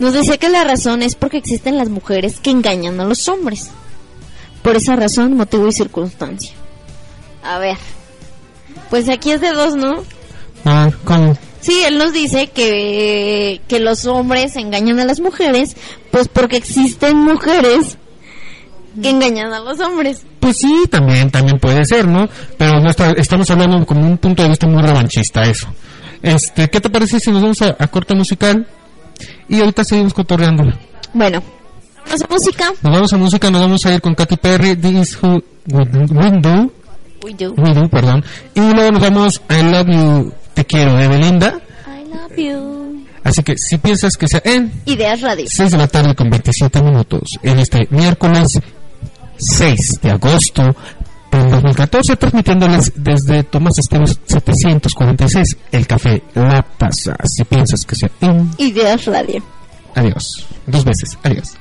nos 0.00 0.12
decía 0.14 0.36
que 0.38 0.48
la 0.48 0.64
razón 0.64 1.02
es 1.02 1.14
porque 1.14 1.36
existen 1.38 1.76
las 1.78 1.88
mujeres 1.88 2.40
que 2.40 2.50
engañan 2.50 2.98
a 3.00 3.04
los 3.04 3.28
hombres. 3.28 3.70
Por 4.62 4.76
esa 4.76 4.96
razón, 4.96 5.36
motivo 5.36 5.68
y 5.68 5.72
circunstancia. 5.72 6.52
A 7.42 7.58
ver, 7.58 7.76
pues 8.90 9.08
aquí 9.08 9.30
es 9.30 9.40
de 9.40 9.52
dos, 9.52 9.74
¿no? 9.76 10.02
A 10.64 10.84
ver, 10.86 10.96
¿cómo? 11.04 11.36
Sí, 11.60 11.82
él 11.86 11.98
nos 11.98 12.12
dice 12.12 12.48
que, 12.48 13.60
que 13.68 13.80
los 13.80 14.06
hombres 14.06 14.56
engañan 14.56 14.98
a 14.98 15.04
las 15.04 15.20
mujeres, 15.20 15.76
pues 16.10 16.28
porque 16.28 16.56
existen 16.56 17.16
mujeres 17.18 17.98
que 19.00 19.10
engañan 19.10 19.52
a 19.52 19.60
los 19.60 19.78
hombres. 19.80 20.22
Pues 20.40 20.56
sí, 20.58 20.84
también, 20.90 21.30
también 21.30 21.58
puede 21.58 21.84
ser, 21.84 22.08
¿no? 22.08 22.28
Pero 22.58 22.80
no 22.80 22.90
está- 22.90 23.12
estamos 23.12 23.50
hablando 23.50 23.84
como 23.86 24.06
un 24.06 24.18
punto 24.18 24.42
de 24.42 24.48
vista 24.48 24.66
muy 24.66 24.82
revanchista 24.82 25.42
eso. 25.42 25.68
Este, 26.22 26.68
¿qué 26.68 26.80
te 26.80 26.90
parece 26.90 27.20
si 27.20 27.30
nos 27.30 27.40
vamos 27.42 27.62
a, 27.62 27.76
a 27.78 27.86
corte 27.88 28.14
musical? 28.14 28.66
Y 29.50 29.60
ahorita 29.60 29.82
seguimos 29.82 30.14
cotorreando. 30.14 30.62
Bueno, 31.12 31.42
vamos 32.06 32.22
a 32.22 32.26
música. 32.28 32.72
Nos 32.82 32.92
vamos 32.94 33.12
a 33.12 33.16
música, 33.16 33.50
nos 33.50 33.60
vamos 33.60 33.84
a 33.84 33.92
ir 33.92 34.00
con 34.00 34.14
Katy 34.14 34.36
Perry, 34.36 34.76
This 34.76 35.18
Who 35.20 35.42
We 35.72 35.84
Do, 35.84 36.70
We 37.24 37.34
do. 37.34 37.52
We 37.56 37.74
Do, 37.74 37.88
perdón. 37.88 38.24
Y 38.54 38.60
luego 38.60 38.92
nos 38.92 39.02
vamos 39.02 39.42
a 39.48 39.58
I 39.58 39.62
Love 39.64 39.88
You, 39.88 40.32
Te 40.54 40.64
Quiero, 40.64 40.94
de 40.96 41.08
Belinda. 41.08 41.60
I 41.84 42.08
love 42.08 42.36
you. 42.36 43.04
Así 43.24 43.42
que 43.42 43.58
si 43.58 43.76
piensas 43.78 44.16
que 44.16 44.28
sea 44.28 44.40
en 44.44 44.72
Ideas 44.86 45.20
Radio. 45.20 45.46
6 45.48 45.72
de 45.72 45.78
la 45.78 45.88
tarde 45.88 46.14
con 46.14 46.30
27 46.30 46.80
minutos 46.82 47.32
en 47.42 47.58
este 47.58 47.88
miércoles 47.90 48.60
6 49.36 50.00
de 50.00 50.10
agosto 50.10 50.62
del 51.30 51.50
2014 51.50 52.16
transmitiéndoles 52.16 52.92
desde 52.96 53.44
Tomás 53.44 53.78
Esteves 53.78 54.18
746 54.26 55.56
el 55.72 55.86
café 55.86 56.22
La 56.34 56.62
Taza. 56.62 57.16
Si 57.24 57.44
piensas 57.44 57.84
que 57.84 57.94
sea 57.94 58.10
en 58.20 58.50
Ideas 58.58 59.04
Radio. 59.06 59.42
adiós. 59.94 60.46
Dos 60.66 60.84
veces. 60.84 61.18
Adiós 61.22 61.59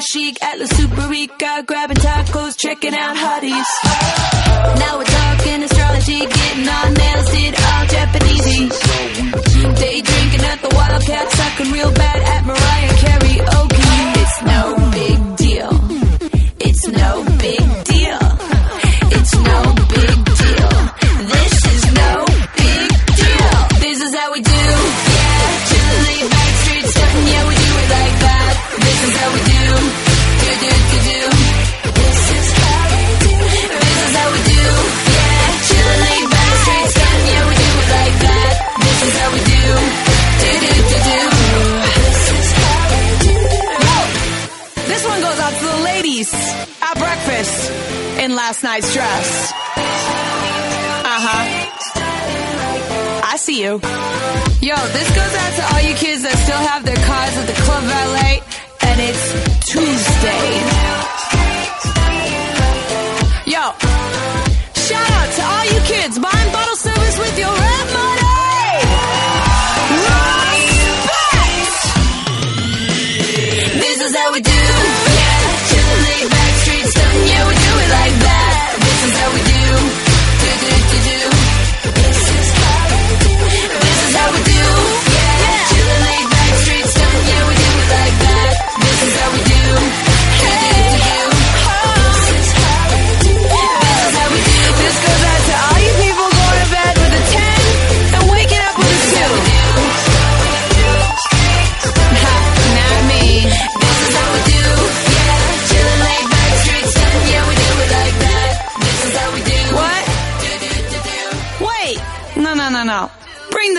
chic, 0.00 0.42
Atlas 0.42 0.70
Super 0.70 1.08
Rica, 1.08 1.62
grabbing 1.66 1.96
tacos, 1.96 2.56
checking 2.58 2.94
out 2.94 3.16
hotties. 3.16 3.66
Now 4.78 4.98
we're 4.98 5.04
talking 5.04 5.62
astrology, 5.62 6.20
getting 6.20 6.68
our 6.68 6.90
nails 6.90 7.30
did 7.30 7.54
all 7.54 7.84
Japanesey. 7.86 8.68
Day 9.78 10.00
drinking 10.00 10.40
at 10.40 10.60
the 10.62 10.70
Wildcat, 10.74 11.30
sucking 11.32 11.72
real 11.72 11.92
bad 11.92 12.20
at 12.34 12.44
Mariah 12.46 12.94
karaoke. 13.02 13.86
It's 14.22 14.42
no 14.42 14.76
big 14.92 15.36
deal. 15.36 15.70
It's 16.60 16.86
no 16.88 17.24
big 17.38 17.84
deal. 17.84 18.18
It's 19.12 19.34
no 19.34 19.75
you. 53.56 53.80
Yo, 54.60 54.76
this 54.92 55.08
goes 55.16 55.34
out 55.42 55.52
to 55.56 55.62
all 55.72 55.82
you 55.88 55.94
kids 55.96 56.22
that 56.22 56.36
still 56.44 56.60
have 56.70 56.84
their 56.84 57.00
cars 57.08 57.34
at 57.40 57.46
the 57.48 57.56
Club 57.64 57.84
Valet, 57.88 58.42
and 58.84 58.96
it's 59.00 59.24
Tuesday. 59.64 60.46
Yo, 63.48 63.64
shout 64.76 65.10
out 65.18 65.28
to 65.36 65.42
all 65.42 65.66
you 65.72 65.80
kids 65.88 66.18
buying 66.18 66.45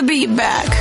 be 0.08 0.26
back. 0.26 0.77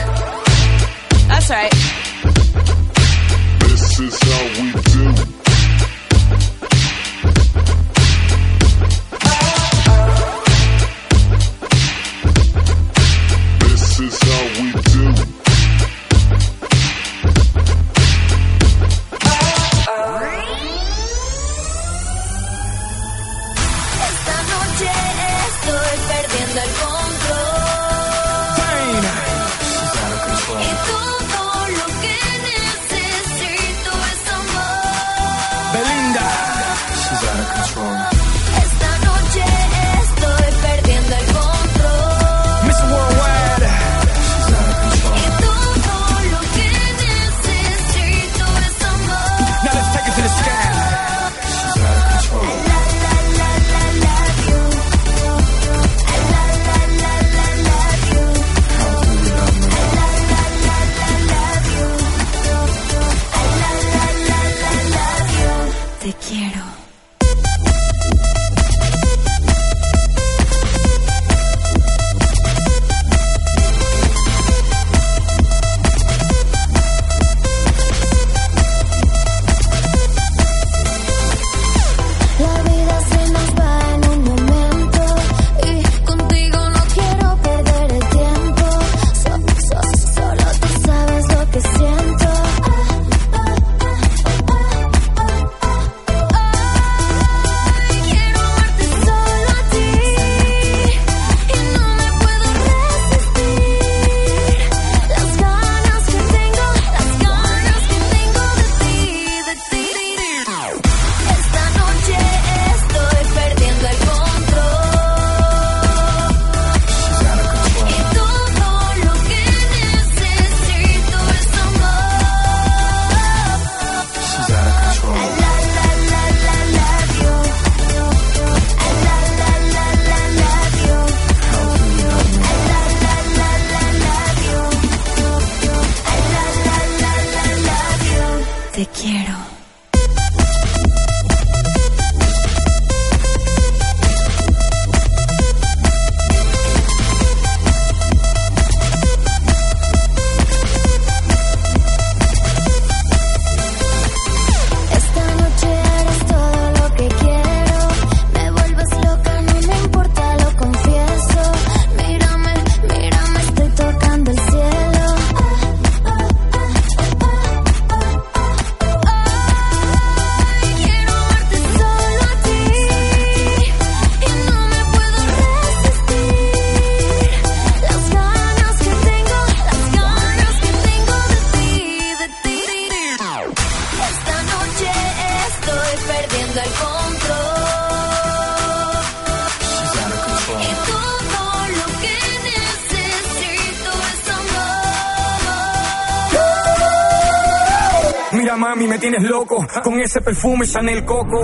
Tienes 198.99 199.23
loco 199.25 199.65
con 199.85 200.01
ese 200.01 200.21
perfume 200.21 200.67
Chanel 200.67 201.05
Coco. 201.05 201.38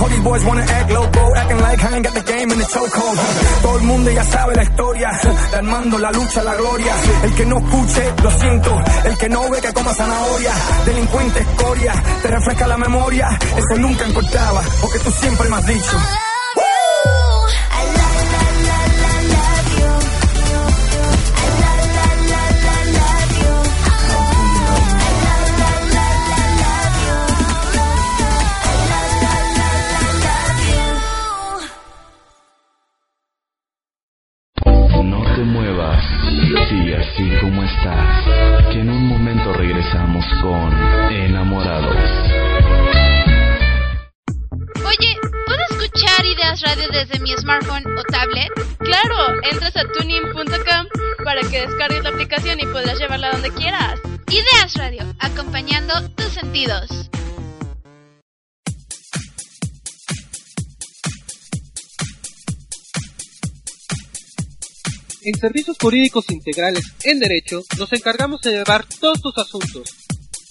All 0.00 0.08
these 0.08 0.22
boys 0.22 0.44
wanna 0.44 0.62
act 0.62 0.90
loco, 0.90 1.34
acting 1.36 1.60
like 1.60 1.84
I 1.84 1.94
ain't 1.94 2.04
got 2.04 2.14
the 2.14 2.32
game 2.32 2.52
in 2.52 2.58
the 2.58 2.66
chokehold. 2.66 3.18
Todo 3.62 3.78
el 3.78 3.84
mundo 3.84 4.10
ya 4.10 4.24
sabe 4.24 4.54
la 4.56 4.62
historia, 4.64 5.10
la 5.52 5.58
armando, 5.58 5.98
la 5.98 6.10
lucha, 6.10 6.42
la 6.42 6.56
gloria. 6.56 6.94
El 7.22 7.34
que 7.34 7.46
no 7.46 7.58
escuche, 7.58 8.14
lo 8.22 8.30
siento. 8.32 8.82
El 9.04 9.16
que 9.16 9.28
no 9.28 9.48
ve, 9.48 9.60
que 9.60 9.72
coma 9.72 9.94
zanahoria. 9.94 10.52
Delincuente 10.84 11.40
escoria, 11.40 11.92
te 12.20 12.28
refresca 12.28 12.66
la 12.66 12.76
memoria. 12.76 13.38
Eso 13.56 13.80
nunca 13.80 14.06
importaba, 14.06 14.62
porque 14.80 14.98
tú 14.98 15.10
siempre 15.12 15.48
me 15.48 15.56
has 15.56 15.66
dicho. 15.66 16.27
En 65.28 65.38
Servicios 65.38 65.76
Jurídicos 65.78 66.24
Integrales 66.30 66.94
en 67.04 67.18
Derecho 67.18 67.62
nos 67.76 67.92
encargamos 67.92 68.40
de 68.40 68.52
llevar 68.52 68.86
todos 68.98 69.20
tus 69.20 69.36
asuntos. 69.36 69.86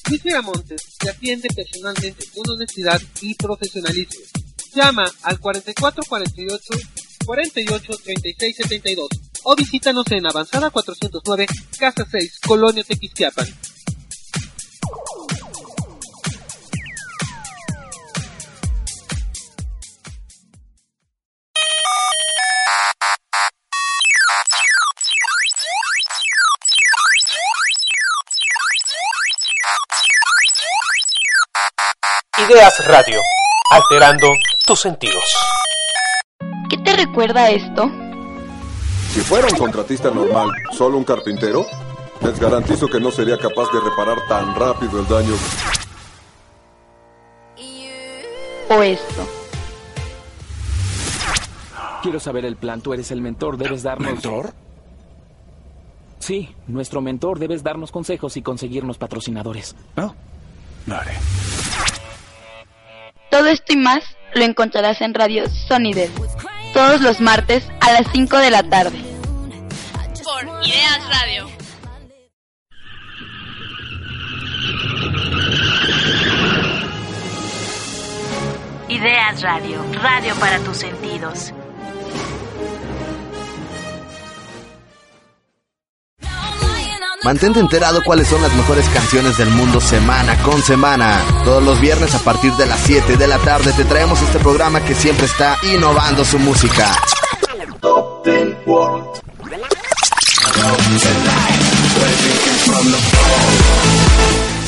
Luis 0.07 0.21
Montes 0.43 0.83
te 0.99 1.09
atiende 1.09 1.49
personalmente 1.49 2.23
con 2.35 2.47
honestidad 2.47 3.01
y 3.19 3.33
profesionalismo. 3.33 4.21
Llama 4.75 5.11
al 5.23 5.39
4448 5.39 6.73
48 7.25 7.93
36 8.03 8.55
72 8.55 9.07
o 9.45 9.55
visítanos 9.55 10.05
en 10.11 10.27
Avanzada 10.27 10.69
409 10.69 11.47
Casa 11.79 12.05
6 12.11 12.39
Colonia 12.45 12.83
Tequisquiapan. 12.83 13.47
Ideas 32.39 32.87
Radio, 32.87 33.19
alterando 33.71 34.27
tus 34.67 34.79
sentidos. 34.79 35.23
¿Qué 36.69 36.77
te 36.77 36.95
recuerda 36.95 37.49
esto? 37.49 37.89
Si 39.11 39.21
fuera 39.21 39.47
un 39.47 39.57
contratista 39.57 40.11
normal, 40.11 40.51
solo 40.71 40.99
un 40.99 41.03
carpintero, 41.03 41.65
les 42.21 42.39
garantizo 42.39 42.87
que 42.87 42.99
no 42.99 43.09
sería 43.09 43.39
capaz 43.39 43.71
de 43.73 43.79
reparar 43.79 44.19
tan 44.27 44.53
rápido 44.53 44.99
el 44.99 45.07
daño. 45.07 45.33
O 48.69 48.83
esto. 48.83 49.27
Quiero 52.03 52.19
saber 52.19 52.45
el 52.45 52.55
plan. 52.55 52.81
Tú 52.81 52.93
eres 52.93 53.09
el 53.09 53.21
mentor. 53.21 53.57
Debes 53.57 53.81
darnos. 53.81 54.11
¿Mentor? 54.11 54.53
Sí, 56.19 56.55
nuestro 56.67 57.01
mentor. 57.01 57.39
Debes 57.39 57.63
darnos 57.63 57.91
consejos 57.91 58.37
y 58.37 58.43
conseguirnos 58.43 58.99
patrocinadores. 58.99 59.75
No. 59.95 60.15
Lo 60.85 60.95
haré. 60.95 61.13
Todo 63.29 63.47
esto 63.47 63.73
y 63.73 63.77
más 63.77 64.03
lo 64.33 64.43
encontrarás 64.43 65.01
en 65.01 65.13
Radio 65.13 65.49
Sonidel. 65.49 66.11
Todos 66.73 67.01
los 67.01 67.19
martes 67.21 67.67
a 67.81 67.91
las 67.91 68.07
5 68.11 68.37
de 68.37 68.51
la 68.51 68.63
tarde. 68.63 68.97
Por 70.23 70.43
Ideas 70.65 70.99
Radio. 71.09 71.47
Ideas 78.89 79.41
Radio, 79.41 79.83
radio 80.01 80.35
para 80.35 80.59
tus 80.59 80.77
sentidos. 80.77 81.53
Mantente 87.23 87.59
enterado 87.59 88.01
cuáles 88.05 88.27
son 88.27 88.41
las 88.43 88.53
mejores 88.53 88.87
canciones 88.89 89.37
del 89.37 89.49
mundo 89.49 89.81
semana 89.81 90.37
con 90.43 90.61
semana. 90.61 91.19
Todos 91.43 91.63
los 91.63 91.81
viernes 91.81 92.13
a 92.13 92.19
partir 92.19 92.53
de 92.53 92.67
las 92.67 92.79
7 92.81 93.17
de 93.17 93.27
la 93.27 93.39
tarde 93.39 93.73
te 93.73 93.85
traemos 93.85 94.21
este 94.21 94.37
programa 94.39 94.81
que 94.81 94.93
siempre 94.93 95.25
está 95.25 95.57
innovando 95.63 96.23
su 96.23 96.37
música. 96.37 96.95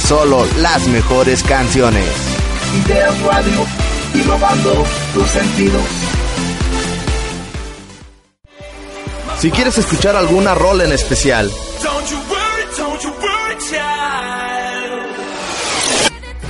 Solo 0.08 0.48
las 0.58 0.88
mejores 0.88 1.44
canciones. 1.44 2.06
Si 9.40 9.52
quieres 9.52 9.78
escuchar 9.78 10.16
alguna 10.16 10.56
rol 10.56 10.82
en 10.82 10.92
especial 10.92 11.50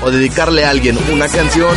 o 0.01 0.11
dedicarle 0.11 0.65
a 0.65 0.69
alguien 0.69 0.97
una 1.11 1.27
canción, 1.27 1.75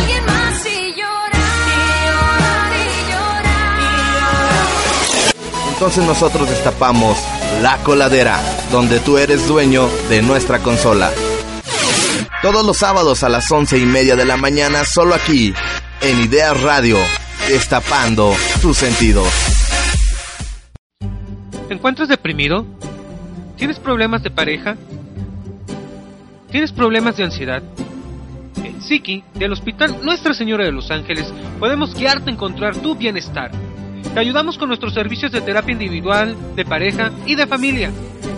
entonces 5.73 6.05
nosotros 6.05 6.49
destapamos 6.49 7.17
La 7.61 7.77
Coladera, 7.79 8.39
donde 8.71 8.99
tú 8.99 9.17
eres 9.17 9.47
dueño 9.47 9.89
de 10.09 10.21
nuestra 10.21 10.59
consola. 10.59 11.11
Todos 12.41 12.65
los 12.65 12.77
sábados 12.77 13.23
a 13.23 13.29
las 13.29 13.51
once 13.51 13.77
y 13.77 13.85
media 13.85 14.15
de 14.15 14.25
la 14.25 14.37
mañana, 14.37 14.85
solo 14.85 15.15
aquí, 15.15 15.53
en 16.01 16.21
Ideas 16.21 16.61
Radio, 16.61 16.97
destapando 17.47 18.33
tus 18.61 18.77
sentidos. 18.77 19.27
¿Te 21.67 21.73
encuentras 21.73 22.07
deprimido? 22.07 22.65
¿Tienes 23.57 23.79
problemas 23.79 24.23
de 24.23 24.31
pareja? 24.31 24.77
¿Tienes 26.51 26.71
problemas 26.71 27.17
de 27.17 27.23
ansiedad? 27.23 27.63
Psiqui, 28.83 29.23
del 29.33 29.53
Hospital 29.53 29.97
Nuestra 30.03 30.33
Señora 30.33 30.65
de 30.65 30.71
los 30.71 30.91
Ángeles, 30.91 31.33
podemos 31.59 31.95
guiarte 31.95 32.29
a 32.29 32.33
encontrar 32.33 32.75
tu 32.77 32.95
bienestar. 32.95 33.51
Te 34.13 34.19
ayudamos 34.19 34.57
con 34.57 34.67
nuestros 34.67 34.93
servicios 34.93 35.31
de 35.31 35.39
terapia 35.41 35.73
individual, 35.73 36.35
de 36.55 36.65
pareja 36.65 37.11
y 37.25 37.35
de 37.35 37.47
familia. 37.47 37.91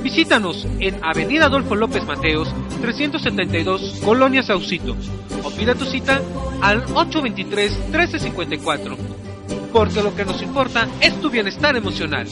Visítanos 0.04 0.68
en 0.80 1.04
Avenida 1.04 1.48
Adolfo 1.48 1.76
López 1.76 2.06
Mateos, 2.06 2.48
372, 2.82 4.02
Colonia 4.06 4.44
Saucito. 4.44 4.96
O 5.44 5.52
pida 5.52 5.76
tu 5.76 5.84
cita 5.86 6.22
al 6.62 6.86
823-1354. 6.86 8.96
Porque 9.74 10.02
lo 10.02 10.16
que 10.16 10.24
nos 10.24 10.42
importa 10.42 10.88
es 11.02 11.20
tu 11.20 11.30
bienestar 11.30 11.76
emocional. 11.76 12.26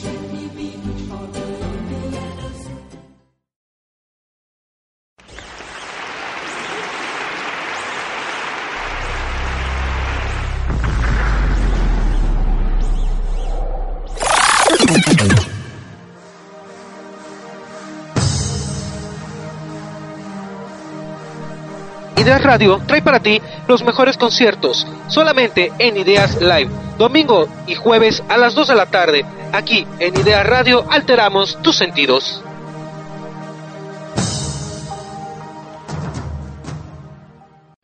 Ideas 22.23 22.41
Radio 22.41 22.79
trae 22.87 23.01
para 23.01 23.19
ti 23.19 23.41
los 23.67 23.83
mejores 23.83 24.17
conciertos, 24.17 24.87
solamente 25.09 25.73
en 25.77 25.97
Ideas 25.97 26.39
Live, 26.39 26.69
domingo 26.97 27.49
y 27.67 27.75
jueves 27.75 28.23
a 28.29 28.37
las 28.37 28.55
2 28.55 28.69
de 28.69 28.75
la 28.75 28.85
tarde. 28.85 29.25
Aquí 29.51 29.85
en 29.99 30.15
Ideas 30.15 30.45
Radio 30.45 30.85
alteramos 30.89 31.61
tus 31.61 31.75
sentidos. 31.75 32.41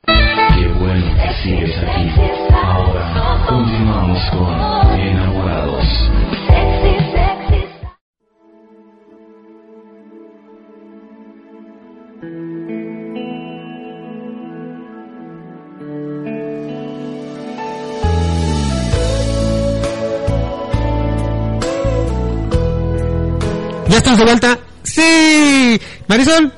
Qué 0.06 0.68
bueno 0.80 1.16
que 1.18 1.44
sigues 1.44 1.78
aquí. 1.78 2.10
Ahora 2.54 3.46
continuamos 3.46 4.20
con 4.32 4.79
estamos 24.10 24.18
de 24.18 24.26
vuelta? 24.26 24.60
¡Sí! 24.84 25.82
Marisol, 26.08 26.52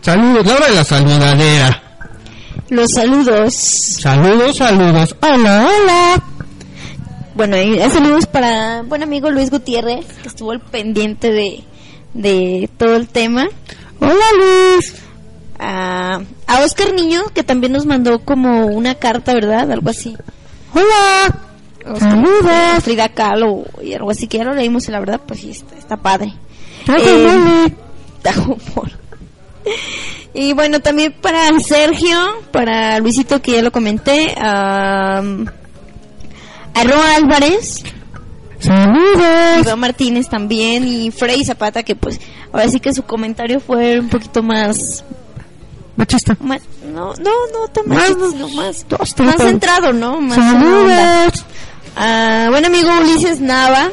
saludos, 0.00 0.46
la 0.46 0.54
hora 0.54 0.68
de 0.68 0.74
la 0.74 0.84
saludadera. 0.84 1.82
Los 2.68 2.90
saludos. 2.92 3.54
Saludos, 3.54 4.56
saludos. 4.56 5.16
Hola, 5.20 5.68
hola. 5.68 6.22
Bueno, 7.34 7.56
y 7.56 7.78
saludos 7.90 8.26
para 8.26 8.82
buen 8.82 9.02
amigo 9.02 9.30
Luis 9.30 9.50
Gutiérrez, 9.50 10.06
que 10.22 10.28
estuvo 10.28 10.52
al 10.52 10.60
pendiente 10.60 11.32
de, 11.32 11.64
de 12.14 12.70
todo 12.76 12.94
el 12.94 13.08
tema. 13.08 13.48
Hola, 13.98 14.24
Luis. 14.36 14.94
A, 15.58 16.20
a 16.46 16.60
Oscar 16.60 16.92
Niño, 16.92 17.22
que 17.34 17.42
también 17.42 17.72
nos 17.72 17.86
mandó 17.86 18.20
como 18.20 18.66
una 18.66 18.94
carta, 18.94 19.34
¿verdad? 19.34 19.70
Algo 19.70 19.90
así. 19.90 20.16
Hola. 20.72 21.98
Saludos. 21.98 22.82
Frida 22.82 23.08
Kahlo 23.08 23.64
y 23.82 23.94
algo 23.94 24.10
así, 24.10 24.28
que 24.28 24.38
ya 24.38 24.44
lo 24.44 24.54
leímos 24.54 24.88
y 24.88 24.92
la 24.92 25.00
verdad, 25.00 25.20
pues 25.26 25.40
sí, 25.40 25.50
está, 25.50 25.76
está 25.76 25.96
padre. 25.96 26.32
Eh. 26.88 27.72
Y 30.34 30.54
bueno, 30.54 30.80
también 30.80 31.12
para 31.12 31.50
Sergio, 31.60 32.16
para 32.52 32.98
Luisito 33.00 33.42
que 33.42 33.52
ya 33.52 33.62
lo 33.62 33.70
comenté, 33.70 34.34
a 34.38 35.22
Roa 36.84 37.16
Álvarez, 37.16 37.82
Saludos. 38.58 39.60
Iván 39.60 39.78
Martínez 39.80 40.28
también 40.28 40.86
y 40.88 41.10
Frey 41.10 41.44
Zapata 41.44 41.82
que 41.82 41.94
pues 41.96 42.18
ahora 42.52 42.68
sí 42.68 42.80
que 42.80 42.94
su 42.94 43.02
comentario 43.02 43.60
fue 43.60 43.98
un 44.00 44.08
poquito 44.08 44.42
más 44.42 45.04
Machista. 45.96 46.36
Ma- 46.40 46.58
no, 46.92 47.12
no, 47.16 47.30
no 47.52 47.68
tan 47.72 47.86
Más- 47.88 47.98
machista, 48.16 48.30
sino 48.30 48.48
más, 48.48 48.86
más 49.18 49.36
centrado, 49.36 49.92
¿no? 49.92 50.20
Más 50.20 50.36
Saludos. 50.38 51.44
Ah, 51.96 52.46
buen 52.50 52.64
amigo 52.64 52.88
Ulises 53.00 53.40
Nava, 53.40 53.90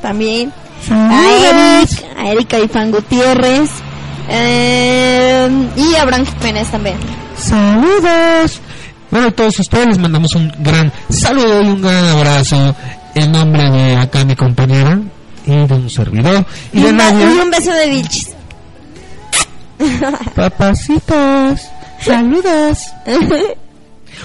también. 0.00 0.52
Saludos. 0.86 1.14
A 1.16 1.78
Eric, 1.78 1.90
a 2.18 2.28
Erika 2.32 2.58
Ifán 2.58 2.90
Gutiérrez. 2.90 3.70
eh, 4.28 5.48
y 5.76 5.94
a 5.96 6.02
Abraham 6.02 6.24
Jiménez 6.26 6.68
también. 6.70 6.96
Saludos. 7.36 8.60
Bueno, 9.10 9.28
a 9.28 9.30
todos 9.30 9.58
ustedes 9.60 9.86
les 9.88 9.98
mandamos 9.98 10.34
un 10.34 10.50
gran 10.60 10.90
saludo 11.10 11.62
y 11.62 11.66
un 11.66 11.82
gran 11.82 12.04
abrazo 12.06 12.74
en 13.14 13.30
nombre 13.32 13.70
de 13.70 13.96
acá 13.96 14.24
mi 14.24 14.34
compañera 14.34 14.98
y 15.44 15.50
de 15.66 15.74
un 15.74 15.90
servidor 15.90 16.46
y, 16.72 16.78
Y 16.78 16.82
de 16.82 16.92
Nadia. 16.92 17.26
y 17.34 17.38
un 17.40 17.50
beso 17.50 17.72
de 17.72 17.90
bichis. 17.90 18.30
Papacitos, 20.34 21.60
saludos. 22.00 22.78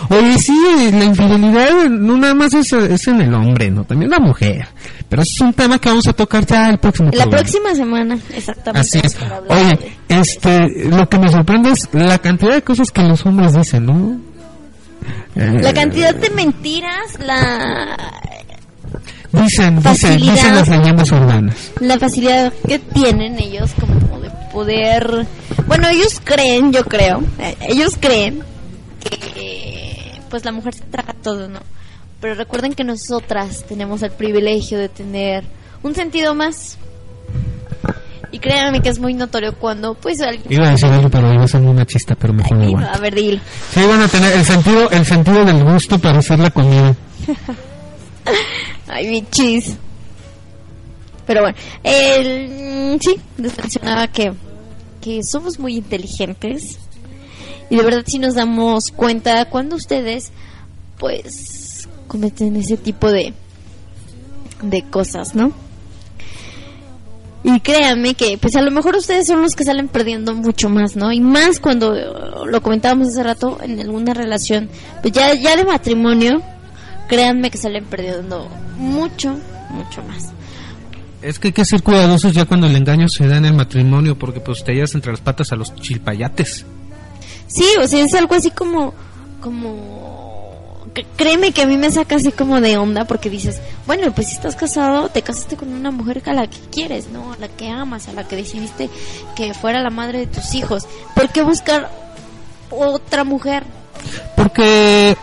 Oye, 0.10 0.38
sí, 0.38 0.54
la 0.92 1.06
infidelidad 1.06 1.86
no 1.90 2.18
nada 2.18 2.34
más 2.36 2.54
es, 2.54 2.72
es 2.72 3.08
en 3.08 3.22
el 3.22 3.34
hombre, 3.34 3.72
¿no? 3.72 3.84
También 3.84 4.12
la 4.12 4.20
mujer. 4.20 4.68
Pero 5.10 5.22
es 5.22 5.40
un 5.40 5.54
tema 5.54 5.80
que 5.80 5.88
vamos 5.90 6.06
a 6.08 6.14
tocar 6.14 6.46
ya 6.46 6.70
el 6.70 6.80
próximo 6.80 7.08
La 7.14 7.24
programa. 7.24 7.38
próxima 7.38 7.76
semana, 7.76 8.18
exactamente. 8.36 8.80
Así 8.82 9.00
es. 9.02 9.18
Oye, 9.48 9.78
de- 10.10 10.20
este, 10.20 10.86
lo 10.90 11.08
que 11.08 11.18
me 11.18 11.30
sorprende 11.30 11.72
es 11.72 11.88
la 11.94 12.18
cantidad 12.20 12.52
de 12.56 12.62
cosas 12.62 12.92
que 12.92 13.02
los 13.04 13.26
hombres 13.26 13.54
dicen, 13.54 13.86
¿no? 13.86 14.20
Eh, 15.36 15.60
La 15.62 15.74
cantidad 15.74 16.14
de 16.14 16.30
mentiras, 16.32 17.18
la, 17.20 17.98
Dicen, 19.32 19.82
facilidad. 19.82 20.34
dicen 20.34 20.56
las 20.56 20.68
leyendas 20.68 21.12
urbanas. 21.12 21.72
la 21.80 21.98
facilidad 22.00 22.52
que 22.68 22.80
tienen 22.80 23.40
ellos 23.40 23.72
como, 23.80 24.00
como 24.02 24.20
de 24.20 24.30
poder... 24.52 25.26
Bueno, 25.68 25.88
ellos 25.90 26.20
creen, 26.24 26.74
yo 26.74 26.84
creo, 26.84 27.22
eh, 27.40 27.56
ellos 27.62 27.96
creen 28.00 28.42
que 29.00 30.20
pues 30.30 30.44
la 30.44 30.52
mujer 30.52 30.74
se 30.74 30.84
traga 30.86 31.14
todo, 31.14 31.48
¿no? 31.48 31.60
Pero 32.20 32.34
recuerden 32.34 32.74
que 32.74 32.84
nosotras 32.84 33.64
tenemos 33.68 34.02
el 34.02 34.12
privilegio 34.12 34.80
de 34.80 34.90
tener 34.90 35.44
un 35.84 35.94
sentido 35.94 36.34
más. 36.34 36.78
Y 38.32 38.40
créanme 38.40 38.82
que 38.82 38.90
es 38.90 39.00
muy 39.00 39.14
notorio 39.14 39.56
cuando 39.56 39.94
pues 39.94 40.20
alguien... 40.22 40.52
Iba 40.52 40.68
a 40.68 40.72
decir 40.72 40.90
algo, 40.90 41.10
pero 41.10 41.34
iba 41.34 41.44
a 41.44 41.48
ser 41.48 41.62
muy 41.62 41.74
machista, 41.74 42.16
pero 42.16 42.34
mejor 42.34 42.62
aguanto. 42.62 42.90
A 42.92 42.98
ver, 42.98 43.16
dilo. 43.16 43.40
Sí, 43.72 43.82
van 43.88 44.02
a 44.02 44.08
tener 44.08 44.34
el 44.36 44.44
sentido, 44.44 44.90
el 44.90 45.06
sentido 45.06 45.46
del 45.46 45.64
gusto 45.64 45.98
para 46.00 46.20
hacer 46.20 46.40
la 46.40 46.50
comida. 46.50 46.96
Ay, 48.88 49.08
mi 49.08 49.26
chis. 49.30 49.78
Pero 51.26 51.42
bueno, 51.42 51.58
el, 51.84 52.96
mm, 52.96 53.00
sí, 53.00 53.20
les 53.38 53.58
mencionaba 53.58 54.08
que, 54.08 54.34
que 55.02 55.24
somos 55.24 55.60
muy 55.60 55.76
inteligentes 55.76 56.80
y 57.70 57.76
de 57.76 57.84
verdad 57.84 58.04
sí 58.06 58.18
nos 58.18 58.36
damos 58.36 58.92
cuenta 58.92 59.46
cuando 59.46 59.76
ustedes, 59.76 60.32
pues, 60.98 61.67
cometen 62.08 62.56
ese 62.56 62.78
tipo 62.78 63.12
de, 63.12 63.34
de 64.62 64.84
cosas, 64.84 65.36
¿no? 65.36 65.52
Y 67.44 67.60
créanme 67.62 68.14
que, 68.14 68.38
pues 68.38 68.56
a 68.56 68.62
lo 68.62 68.72
mejor 68.72 68.96
ustedes 68.96 69.28
son 69.28 69.42
los 69.42 69.56
que 69.56 69.64
salen 69.64 69.88
perdiendo 69.88 70.34
mucho 70.34 70.70
más, 70.70 70.96
¿no? 70.96 71.14
Y 71.14 71.22
más 71.22 71.60
cuando 71.60 71.96
eh, 71.96 72.06
lo 72.46 72.62
comentábamos 72.62 73.10
hace 73.10 73.24
rato 73.24 73.60
en 73.62 73.80
alguna 73.80 74.14
relación, 74.14 74.70
pues 75.02 75.14
ya, 75.14 75.34
ya 75.34 75.56
de 75.56 75.64
matrimonio, 75.64 76.42
créanme 77.08 77.50
que 77.50 77.58
salen 77.58 77.86
perdiendo 77.86 78.50
mucho, 78.78 79.38
mucho 79.70 80.04
más. 80.04 80.34
Es 81.22 81.40
que 81.40 81.50
hay 81.50 81.54
que 81.54 81.66
ser 81.66 81.84
cuidadosos 81.84 82.34
ya 82.34 82.46
cuando 82.46 82.68
el 82.68 82.76
engaño 82.76 83.08
se 83.08 83.28
da 83.28 83.38
en 83.38 83.46
el 83.46 83.54
matrimonio, 83.54 84.18
porque 84.18 84.40
pues 84.40 84.64
te 84.64 84.74
llevas 84.74 84.94
entre 84.96 85.12
las 85.12 85.22
patas 85.22 85.52
a 85.52 85.56
los 85.56 85.74
chilpayates. 85.76 86.66
Sí, 87.48 87.66
o 87.82 87.88
sea, 87.88 88.04
es 88.04 88.14
algo 88.14 88.36
así 88.36 88.52
como, 88.52 88.94
como, 89.40 90.27
créeme 91.04 91.52
que 91.52 91.62
a 91.62 91.68
mí 91.68 91.78
me 91.78 91.92
saca 91.92 92.16
así 92.16 92.32
como 92.32 92.62
de 92.62 92.78
onda 92.78 93.06
porque 93.06 93.30
dices, 93.30 93.62
bueno, 93.86 94.12
pues 94.14 94.28
si 94.28 94.36
estás 94.36 94.56
casado, 94.56 95.10
te 95.10 95.22
casaste 95.22 95.56
con 95.56 95.74
una 95.74 95.92
mujer 95.92 96.22
a 96.26 96.34
la 96.34 96.48
que 96.48 96.58
quieres, 96.72 97.10
¿no? 97.10 97.34
A 97.34 97.38
la 97.38 97.48
que 97.48 97.70
amas, 97.70 98.08
a 98.08 98.14
la 98.14 98.28
que 98.28 98.36
decidiste 98.36 98.90
que 99.36 99.54
fuera 99.54 99.82
la 99.82 99.90
madre 99.90 100.20
de 100.20 100.28
tus 100.28 100.54
hijos. 100.56 100.88
¿Por 101.16 101.30
qué 101.30 101.42
buscar 101.42 101.92
otra 102.70 103.24
mujer? 103.24 103.64
Porque 104.36 105.12
eh, 105.12 105.16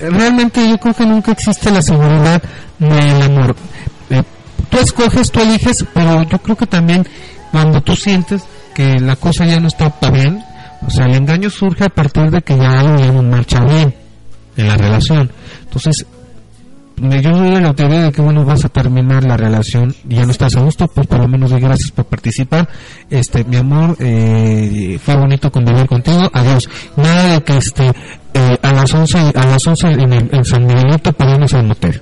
realmente 0.00 0.68
yo 0.68 0.78
creo 0.78 0.94
que 0.94 1.06
nunca 1.06 1.32
existe 1.32 1.70
la 1.70 1.82
seguridad 1.82 2.42
del 2.78 3.22
amor. 3.22 3.56
Eh, 4.10 4.22
tú 4.70 4.78
escoges, 4.78 5.30
tú 5.30 5.40
eliges, 5.40 5.84
pero 5.92 6.22
yo 6.22 6.38
creo 6.38 6.56
que 6.56 6.66
también 6.66 7.06
cuando 7.50 7.80
tú 7.80 7.94
sientes 7.94 8.42
que 8.74 8.98
la 9.00 9.16
cosa 9.16 9.44
ya 9.44 9.60
no 9.60 9.68
está 9.68 9.90
pa' 9.90 10.10
bien, 10.10 10.42
o 10.86 10.90
sea, 10.90 11.06
el 11.06 11.14
engaño 11.14 11.50
surge 11.50 11.84
a 11.84 11.88
partir 11.88 12.30
de 12.30 12.42
que 12.42 12.56
ya 12.56 12.80
algo 12.80 12.98
ya 12.98 13.12
no 13.12 13.22
marcha 13.22 13.60
bien 13.60 14.01
en 14.56 14.68
la 14.68 14.76
relación. 14.76 15.30
Entonces, 15.64 16.06
me- 16.96 17.20
yo 17.22 17.34
soy 17.34 17.50
de 17.50 17.60
la 17.60 17.72
teoría 17.74 18.02
de 18.04 18.12
que 18.12 18.20
bueno 18.22 18.44
vas 18.44 18.64
a 18.64 18.68
terminar 18.68 19.24
la 19.24 19.36
relación 19.36 19.94
y 20.08 20.16
ya 20.16 20.24
no 20.26 20.30
estás 20.32 20.54
a 20.56 20.60
gusto 20.60 20.86
pues 20.88 21.06
por 21.06 21.18
lo 21.18 21.26
menos 21.28 21.50
gracias 21.52 21.90
por 21.90 22.04
participar. 22.04 22.68
Este 23.10 23.44
mi 23.44 23.56
amor 23.56 23.96
eh, 23.98 24.98
fue 25.02 25.16
bonito 25.16 25.50
convivir 25.50 25.86
contigo. 25.86 26.30
Adiós. 26.32 26.68
Nada 26.96 27.34
de 27.34 27.42
que 27.42 27.56
este 27.56 27.92
eh, 28.34 28.58
a 28.62 28.72
las 28.72 28.92
11 28.92 29.18
a 29.34 29.46
las 29.46 29.66
11 29.66 29.86
en, 29.88 30.12
el, 30.12 30.28
en 30.34 30.44
San 30.44 30.66
Miguelito 30.66 31.12
paramos 31.12 31.52
al 31.54 31.64
motel. 31.66 32.00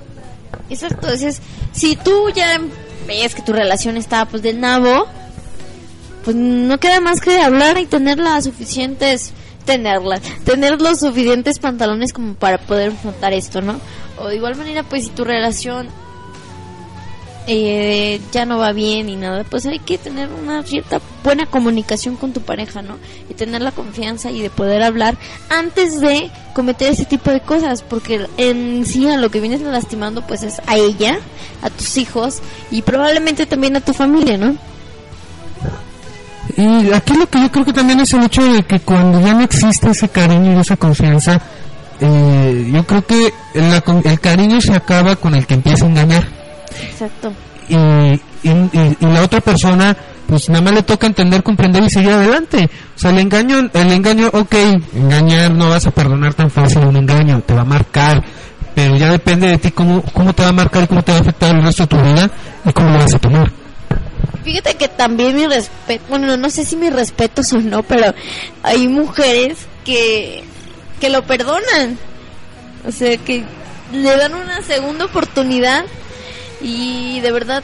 Exacto, 0.69 0.99
entonces, 1.07 1.41
si 1.73 1.95
tú 1.97 2.29
ya 2.33 2.59
ves 3.07 3.35
que 3.35 3.41
tu 3.41 3.51
relación 3.51 3.97
está 3.97 4.25
pues 4.25 4.41
del 4.41 4.61
nabo, 4.61 5.05
pues 6.23 6.35
no 6.35 6.77
queda 6.79 7.01
más 7.01 7.19
que 7.19 7.41
hablar 7.41 7.77
y 7.77 7.85
tener 7.85 8.19
las 8.19 8.45
suficientes 8.45 9.33
tenerlas, 9.71 10.21
tener 10.43 10.81
los 10.81 10.99
suficientes 10.99 11.59
pantalones 11.59 12.11
como 12.11 12.33
para 12.33 12.57
poder 12.57 12.91
afrontar 12.91 13.31
esto, 13.31 13.61
¿no? 13.61 13.79
O 14.17 14.27
de 14.27 14.35
igual 14.35 14.55
manera, 14.55 14.83
pues 14.83 15.05
si 15.05 15.09
tu 15.11 15.23
relación 15.23 15.87
eh, 17.47 18.19
ya 18.31 18.45
no 18.45 18.57
va 18.57 18.73
bien 18.73 19.07
y 19.07 19.15
nada, 19.15 19.45
pues 19.45 19.65
hay 19.65 19.79
que 19.79 19.97
tener 19.97 20.29
una 20.29 20.61
cierta 20.63 20.99
buena 21.23 21.45
comunicación 21.45 22.17
con 22.17 22.33
tu 22.33 22.41
pareja, 22.41 22.81
¿no? 22.81 22.97
Y 23.29 23.33
tener 23.33 23.61
la 23.61 23.71
confianza 23.71 24.29
y 24.29 24.41
de 24.41 24.49
poder 24.49 24.83
hablar 24.83 25.17
antes 25.49 26.01
de 26.01 26.29
cometer 26.53 26.91
ese 26.91 27.05
tipo 27.05 27.31
de 27.31 27.39
cosas, 27.39 27.81
porque 27.81 28.27
en 28.37 28.85
sí 28.85 29.07
a 29.07 29.15
lo 29.15 29.31
que 29.31 29.39
vienes 29.39 29.61
lastimando 29.61 30.27
pues 30.27 30.43
es 30.43 30.61
a 30.67 30.75
ella, 30.75 31.17
a 31.61 31.69
tus 31.69 31.97
hijos 31.97 32.41
y 32.71 32.81
probablemente 32.81 33.45
también 33.45 33.77
a 33.77 33.81
tu 33.81 33.93
familia, 33.93 34.37
¿no? 34.37 34.57
Y 36.63 36.91
aquí 36.93 37.13
lo 37.15 37.27
que 37.29 37.39
yo 37.41 37.51
creo 37.51 37.65
que 37.65 37.73
también 37.73 37.99
es 37.99 38.13
el 38.13 38.23
hecho 38.23 38.43
de 38.43 38.63
que 38.63 38.79
cuando 38.79 39.19
ya 39.21 39.33
no 39.33 39.41
existe 39.41 39.89
ese 39.91 40.09
cariño 40.09 40.57
y 40.57 40.59
esa 40.61 40.75
confianza 40.77 41.39
eh, 41.99 42.69
yo 42.73 42.83
creo 42.85 43.05
que 43.05 43.33
la 43.53 43.83
el 44.09 44.19
cariño 44.19 44.59
se 44.61 44.73
acaba 44.73 45.15
con 45.15 45.35
el 45.35 45.45
que 45.45 45.53
empieza 45.55 45.85
a 45.85 45.89
engañar 45.89 46.23
Exacto. 46.89 47.31
y, 47.69 47.75
y, 47.75 48.49
y- 48.49 48.97
y 48.99 49.05
la 49.05 49.21
otra 49.23 49.41
persona 49.41 49.95
pues 50.27 50.47
nada 50.49 50.61
más 50.61 50.73
le 50.73 50.83
toca 50.83 51.07
entender, 51.07 51.43
comprender 51.43 51.83
y 51.83 51.89
seguir 51.89 52.11
adelante. 52.11 52.69
O 52.95 52.97
sea, 52.97 53.11
el 53.11 53.19
engaño, 53.19 53.69
el 53.73 53.91
engaño, 53.91 54.29
ok, 54.31 54.55
engañar 54.95 55.51
no 55.51 55.69
vas 55.69 55.85
a 55.87 55.91
perdonar 55.91 56.33
tan 56.33 56.49
fácil 56.49 56.85
un 56.85 56.95
engaño, 56.95 57.41
te 57.41 57.53
va 57.53 57.61
a 57.61 57.65
marcar, 57.65 58.23
pero 58.73 58.95
ya 58.95 59.11
depende 59.11 59.47
de 59.49 59.57
ti 59.57 59.71
cómo, 59.71 60.01
cómo 60.13 60.31
te 60.31 60.43
va 60.43 60.49
a 60.49 60.53
marcar 60.53 60.83
y 60.83 60.87
cómo 60.87 61.03
te 61.03 61.11
va 61.11 61.17
a 61.17 61.21
afectar 61.21 61.53
el 61.53 61.61
resto 61.61 61.83
de 61.83 61.87
tu 61.87 61.97
vida 62.01 62.31
y 62.63 62.71
cómo 62.71 62.91
lo 62.91 62.99
vas 62.99 63.13
a 63.13 63.19
tomar. 63.19 63.51
Fíjate 64.43 64.75
que 64.75 64.87
también 64.87 65.35
mi 65.35 65.47
respeto, 65.47 66.03
bueno, 66.09 66.35
no 66.37 66.49
sé 66.49 66.65
si 66.65 66.75
mi 66.75 66.89
respeto 66.89 67.41
o 67.53 67.57
no, 67.57 67.83
pero 67.83 68.13
hay 68.63 68.87
mujeres 68.87 69.59
que, 69.85 70.43
que 70.99 71.09
lo 71.09 71.23
perdonan. 71.23 71.97
O 72.87 72.91
sea, 72.91 73.17
que 73.17 73.43
le 73.93 74.17
dan 74.17 74.33
una 74.33 74.61
segunda 74.63 75.05
oportunidad 75.05 75.85
y 76.61 77.19
de 77.19 77.31
verdad, 77.31 77.63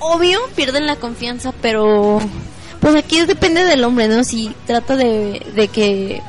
obvio, 0.00 0.40
pierden 0.54 0.86
la 0.86 0.96
confianza, 0.96 1.52
pero 1.62 2.20
pues 2.80 2.94
aquí 2.96 3.24
depende 3.24 3.64
del 3.64 3.84
hombre, 3.84 4.08
¿no? 4.08 4.24
Si 4.24 4.54
trata 4.66 4.96
de, 4.96 5.44
de 5.54 5.68
que 5.68 6.20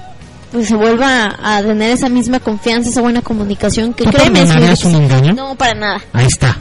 pues 0.51 0.69
se 0.69 0.75
vuelva 0.75 1.35
a 1.43 1.61
tener 1.61 1.91
esa 1.91 2.07
misma 2.07 2.39
confianza, 2.39 2.89
esa 2.89 3.01
buena 3.01 3.21
comunicación, 3.21 3.93
que 3.93 4.05
¿Tú 4.05 4.11
créeme, 4.11 4.41
es 4.71 4.85
un 4.85 4.95
engaño? 4.95 5.33
No, 5.33 5.55
para 5.55 5.73
nada. 5.73 6.01
Ahí 6.13 6.27
está. 6.27 6.57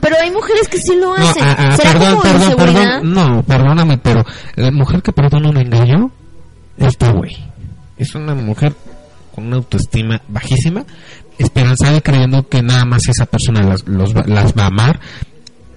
Pero 0.00 0.16
hay 0.22 0.30
mujeres 0.30 0.68
que 0.68 0.78
sí 0.78 0.96
lo 0.96 1.16
No, 1.16 1.28
hacen. 1.28 1.42
ah, 1.44 1.56
ah, 1.58 1.76
¿Será 1.76 1.92
perdón, 1.92 2.08
como 2.10 2.22
perdón, 2.22 2.54
perdón, 2.56 3.12
no, 3.14 3.42
perdóname, 3.42 3.98
pero 3.98 4.24
la 4.56 4.70
mujer 4.70 5.02
que 5.02 5.12
perdona 5.12 5.50
un 5.50 5.56
engaño 5.58 6.10
es 6.78 6.96
de 6.98 7.12
güey. 7.12 7.36
Es 7.98 8.14
una 8.14 8.34
mujer 8.34 8.72
con 9.34 9.46
una 9.46 9.56
autoestima 9.56 10.20
bajísima, 10.28 10.84
esperanzada 11.38 11.96
y 11.98 12.00
creyendo 12.00 12.48
que 12.48 12.62
nada 12.62 12.84
más 12.86 13.08
esa 13.08 13.26
persona 13.26 13.62
las, 13.62 13.86
los 13.86 14.14
va- 14.16 14.24
las 14.26 14.54
va 14.54 14.64
a 14.64 14.66
amar 14.68 15.00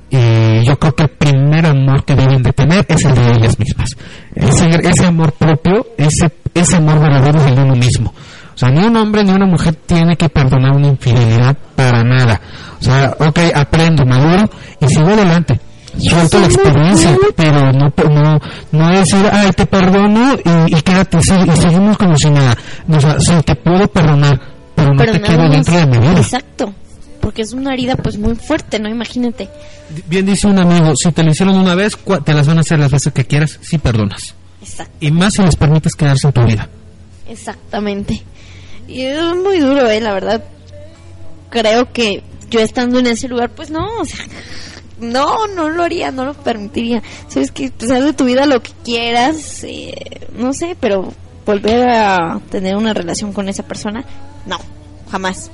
y 0.09 0.63
yo 0.65 0.77
creo 0.77 0.95
que 0.95 1.03
el 1.03 1.09
primer 1.09 1.65
amor 1.65 2.05
que 2.05 2.15
deben 2.15 2.43
de 2.43 2.53
tener 2.53 2.85
es 2.87 3.03
el 3.03 3.15
de 3.15 3.31
ellas 3.31 3.57
mismas. 3.57 3.89
Ese, 4.35 4.69
ese 4.87 5.05
amor 5.05 5.31
propio, 5.33 5.87
ese, 5.97 6.31
ese 6.53 6.75
amor 6.77 6.99
verdadero 6.99 7.39
es 7.39 7.47
el 7.47 7.55
de 7.55 7.63
uno 7.63 7.75
mismo. 7.75 8.13
O 8.53 8.57
sea, 8.57 8.69
ni 8.69 8.85
un 8.85 8.95
hombre 8.97 9.23
ni 9.23 9.31
una 9.31 9.45
mujer 9.45 9.75
tiene 9.85 10.15
que 10.15 10.29
perdonar 10.29 10.75
una 10.75 10.87
infidelidad 10.87 11.55
para 11.75 12.03
nada. 12.03 12.39
O 12.79 12.83
sea, 12.83 13.15
ok, 13.19 13.39
aprendo, 13.55 14.05
maduro 14.05 14.49
y 14.79 14.87
sigo 14.87 15.07
adelante. 15.09 15.59
Suelto 15.97 16.39
la 16.39 16.47
experiencia, 16.47 17.15
pero 17.35 17.71
no, 17.71 17.93
no, 18.09 18.39
no 18.71 18.89
decir, 18.89 19.23
ay, 19.31 19.51
te 19.51 19.65
perdono 19.67 20.33
y, 20.67 20.75
y 20.75 20.81
quédate 20.81 21.17
así 21.17 21.33
y 21.45 21.55
seguimos 21.55 21.97
como 21.97 22.15
si 22.17 22.31
nada. 22.31 22.57
O 22.89 22.99
sea, 22.99 23.19
sí, 23.19 23.33
te 23.45 23.55
puedo 23.55 23.87
perdonar, 23.87 24.39
pero 24.75 24.89
no 24.89 24.97
Pero 24.97 25.11
te 25.21 25.37
más. 25.37 25.51
dentro 25.51 25.75
de 25.77 25.85
mi 25.85 25.97
vida. 25.99 26.17
Exacto. 26.17 26.73
Porque 27.21 27.43
es 27.43 27.53
una 27.53 27.73
herida 27.73 27.95
pues 27.95 28.17
muy 28.17 28.35
fuerte, 28.35 28.79
¿no? 28.79 28.89
Imagínate. 28.89 29.47
Bien 30.07 30.25
dice 30.25 30.47
un 30.47 30.57
amigo, 30.59 30.95
si 30.95 31.11
te 31.11 31.23
lo 31.23 31.29
hicieron 31.31 31.57
una 31.57 31.75
vez, 31.75 31.95
te 32.25 32.33
las 32.33 32.47
van 32.47 32.57
a 32.57 32.61
hacer 32.61 32.79
las 32.79 32.91
veces 32.91 33.13
que 33.13 33.25
quieras 33.25 33.59
si 33.61 33.77
perdonas. 33.77 34.33
Exacto. 34.61 34.93
Y 34.99 35.11
más 35.11 35.35
si 35.35 35.43
les 35.43 35.55
permites 35.55 35.95
quedarse 35.95 36.25
en 36.27 36.33
tu 36.33 36.43
vida. 36.43 36.67
Exactamente. 37.29 38.23
Y 38.87 39.01
es 39.01 39.21
muy 39.35 39.59
duro, 39.59 39.89
eh, 39.89 40.01
la 40.01 40.13
verdad. 40.13 40.43
Creo 41.49 41.91
que 41.91 42.23
yo 42.49 42.59
estando 42.59 42.99
en 42.99 43.07
ese 43.07 43.27
lugar, 43.27 43.49
pues 43.51 43.69
no, 43.69 43.87
o 43.99 44.05
sea, 44.05 44.25
no, 44.99 45.47
no 45.47 45.69
lo 45.69 45.83
haría, 45.83 46.11
no 46.11 46.25
lo 46.25 46.33
permitiría. 46.33 47.01
Sabes 47.27 47.51
que 47.51 47.71
pues, 47.71 47.91
haz 47.91 48.03
de 48.03 48.13
tu 48.13 48.25
vida 48.25 48.45
lo 48.45 48.61
que 48.61 48.71
quieras, 48.83 49.63
eh, 49.63 50.27
no 50.35 50.53
sé, 50.53 50.75
pero 50.79 51.13
volver 51.45 51.89
a 51.89 52.39
tener 52.49 52.75
una 52.75 52.93
relación 52.93 53.33
con 53.33 53.49
esa 53.49 53.63
persona, 53.63 54.05
no, 54.45 54.57
jamás. 55.11 55.51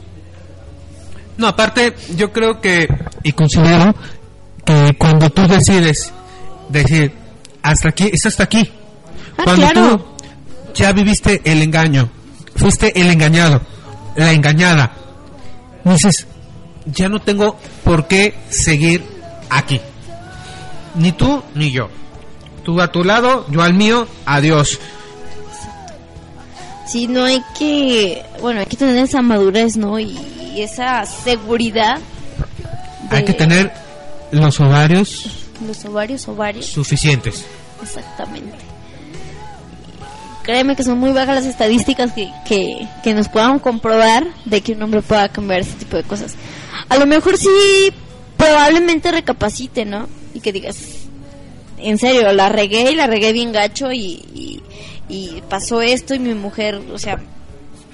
No, 1.37 1.47
aparte, 1.47 1.95
yo 2.15 2.31
creo 2.31 2.59
que, 2.59 2.87
y 3.23 3.31
considero 3.31 3.95
que 4.65 4.95
cuando 4.97 5.29
tú 5.29 5.47
decides 5.47 6.11
decir, 6.67 7.13
hasta 7.63 7.89
aquí, 7.89 8.09
es 8.11 8.25
hasta 8.25 8.43
aquí. 8.43 8.69
Ah, 9.37 9.43
cuando 9.45 9.69
claro. 9.69 9.97
tú 9.97 10.05
ya 10.73 10.91
viviste 10.91 11.41
el 11.45 11.61
engaño, 11.61 12.09
fuiste 12.59 12.99
el 12.99 13.09
engañado, 13.09 13.61
la 14.15 14.31
engañada, 14.33 14.91
dices, 15.85 16.27
ya 16.85 17.07
no 17.09 17.19
tengo 17.19 17.57
por 17.83 18.07
qué 18.07 18.35
seguir 18.49 19.03
aquí. 19.49 19.79
Ni 20.95 21.11
tú 21.11 21.41
ni 21.55 21.71
yo. 21.71 21.89
Tú 22.63 22.79
a 22.81 22.91
tu 22.91 23.03
lado, 23.03 23.45
yo 23.49 23.61
al 23.61 23.73
mío, 23.73 24.07
adiós. 24.25 24.79
Sí, 26.85 27.07
no 27.07 27.23
hay 27.23 27.41
que, 27.57 28.23
bueno, 28.41 28.59
hay 28.61 28.65
que 28.65 28.75
tener 28.77 28.97
esa 28.97 29.21
madurez, 29.21 29.77
¿no? 29.77 29.99
Y, 29.99 30.17
y 30.55 30.61
esa 30.61 31.05
seguridad 31.05 31.99
de 33.09 33.17
Hay 33.17 33.23
que 33.25 33.33
tener 33.33 33.71
los 34.31 34.59
ovarios 34.59 35.35
los 35.65 35.83
ovarios, 35.85 36.27
ovarios. 36.27 36.65
suficientes. 36.65 37.45
Exactamente. 37.81 38.57
Créeme 40.43 40.75
que 40.75 40.83
son 40.83 40.97
muy 40.97 41.11
bajas 41.11 41.35
las 41.35 41.45
estadísticas 41.45 42.11
que, 42.13 42.31
que, 42.47 42.87
que 43.03 43.13
nos 43.13 43.27
puedan 43.29 43.59
comprobar 43.59 44.25
de 44.45 44.61
que 44.61 44.73
un 44.73 44.81
hombre 44.81 45.01
pueda 45.01 45.29
cambiar 45.29 45.61
ese 45.61 45.73
tipo 45.73 45.97
de 45.97 46.03
cosas. 46.03 46.35
A 46.87 46.97
lo 46.97 47.05
mejor 47.05 47.37
sí, 47.37 47.91
probablemente 48.37 49.11
recapacite, 49.11 49.85
¿no? 49.85 50.07
Y 50.33 50.39
que 50.39 50.51
digas, 50.53 50.77
en 51.77 51.97
serio, 51.97 52.31
la 52.33 52.49
regué 52.49 52.91
y 52.91 52.95
la 52.95 53.07
regué 53.07 53.31
bien 53.33 53.51
gacho 53.51 53.91
y, 53.91 54.23
y, 54.33 54.63
y 55.07 55.43
pasó 55.49 55.81
esto 55.81 56.15
y 56.15 56.19
mi 56.19 56.33
mujer, 56.33 56.81
o 56.91 56.97
sea, 56.97 57.19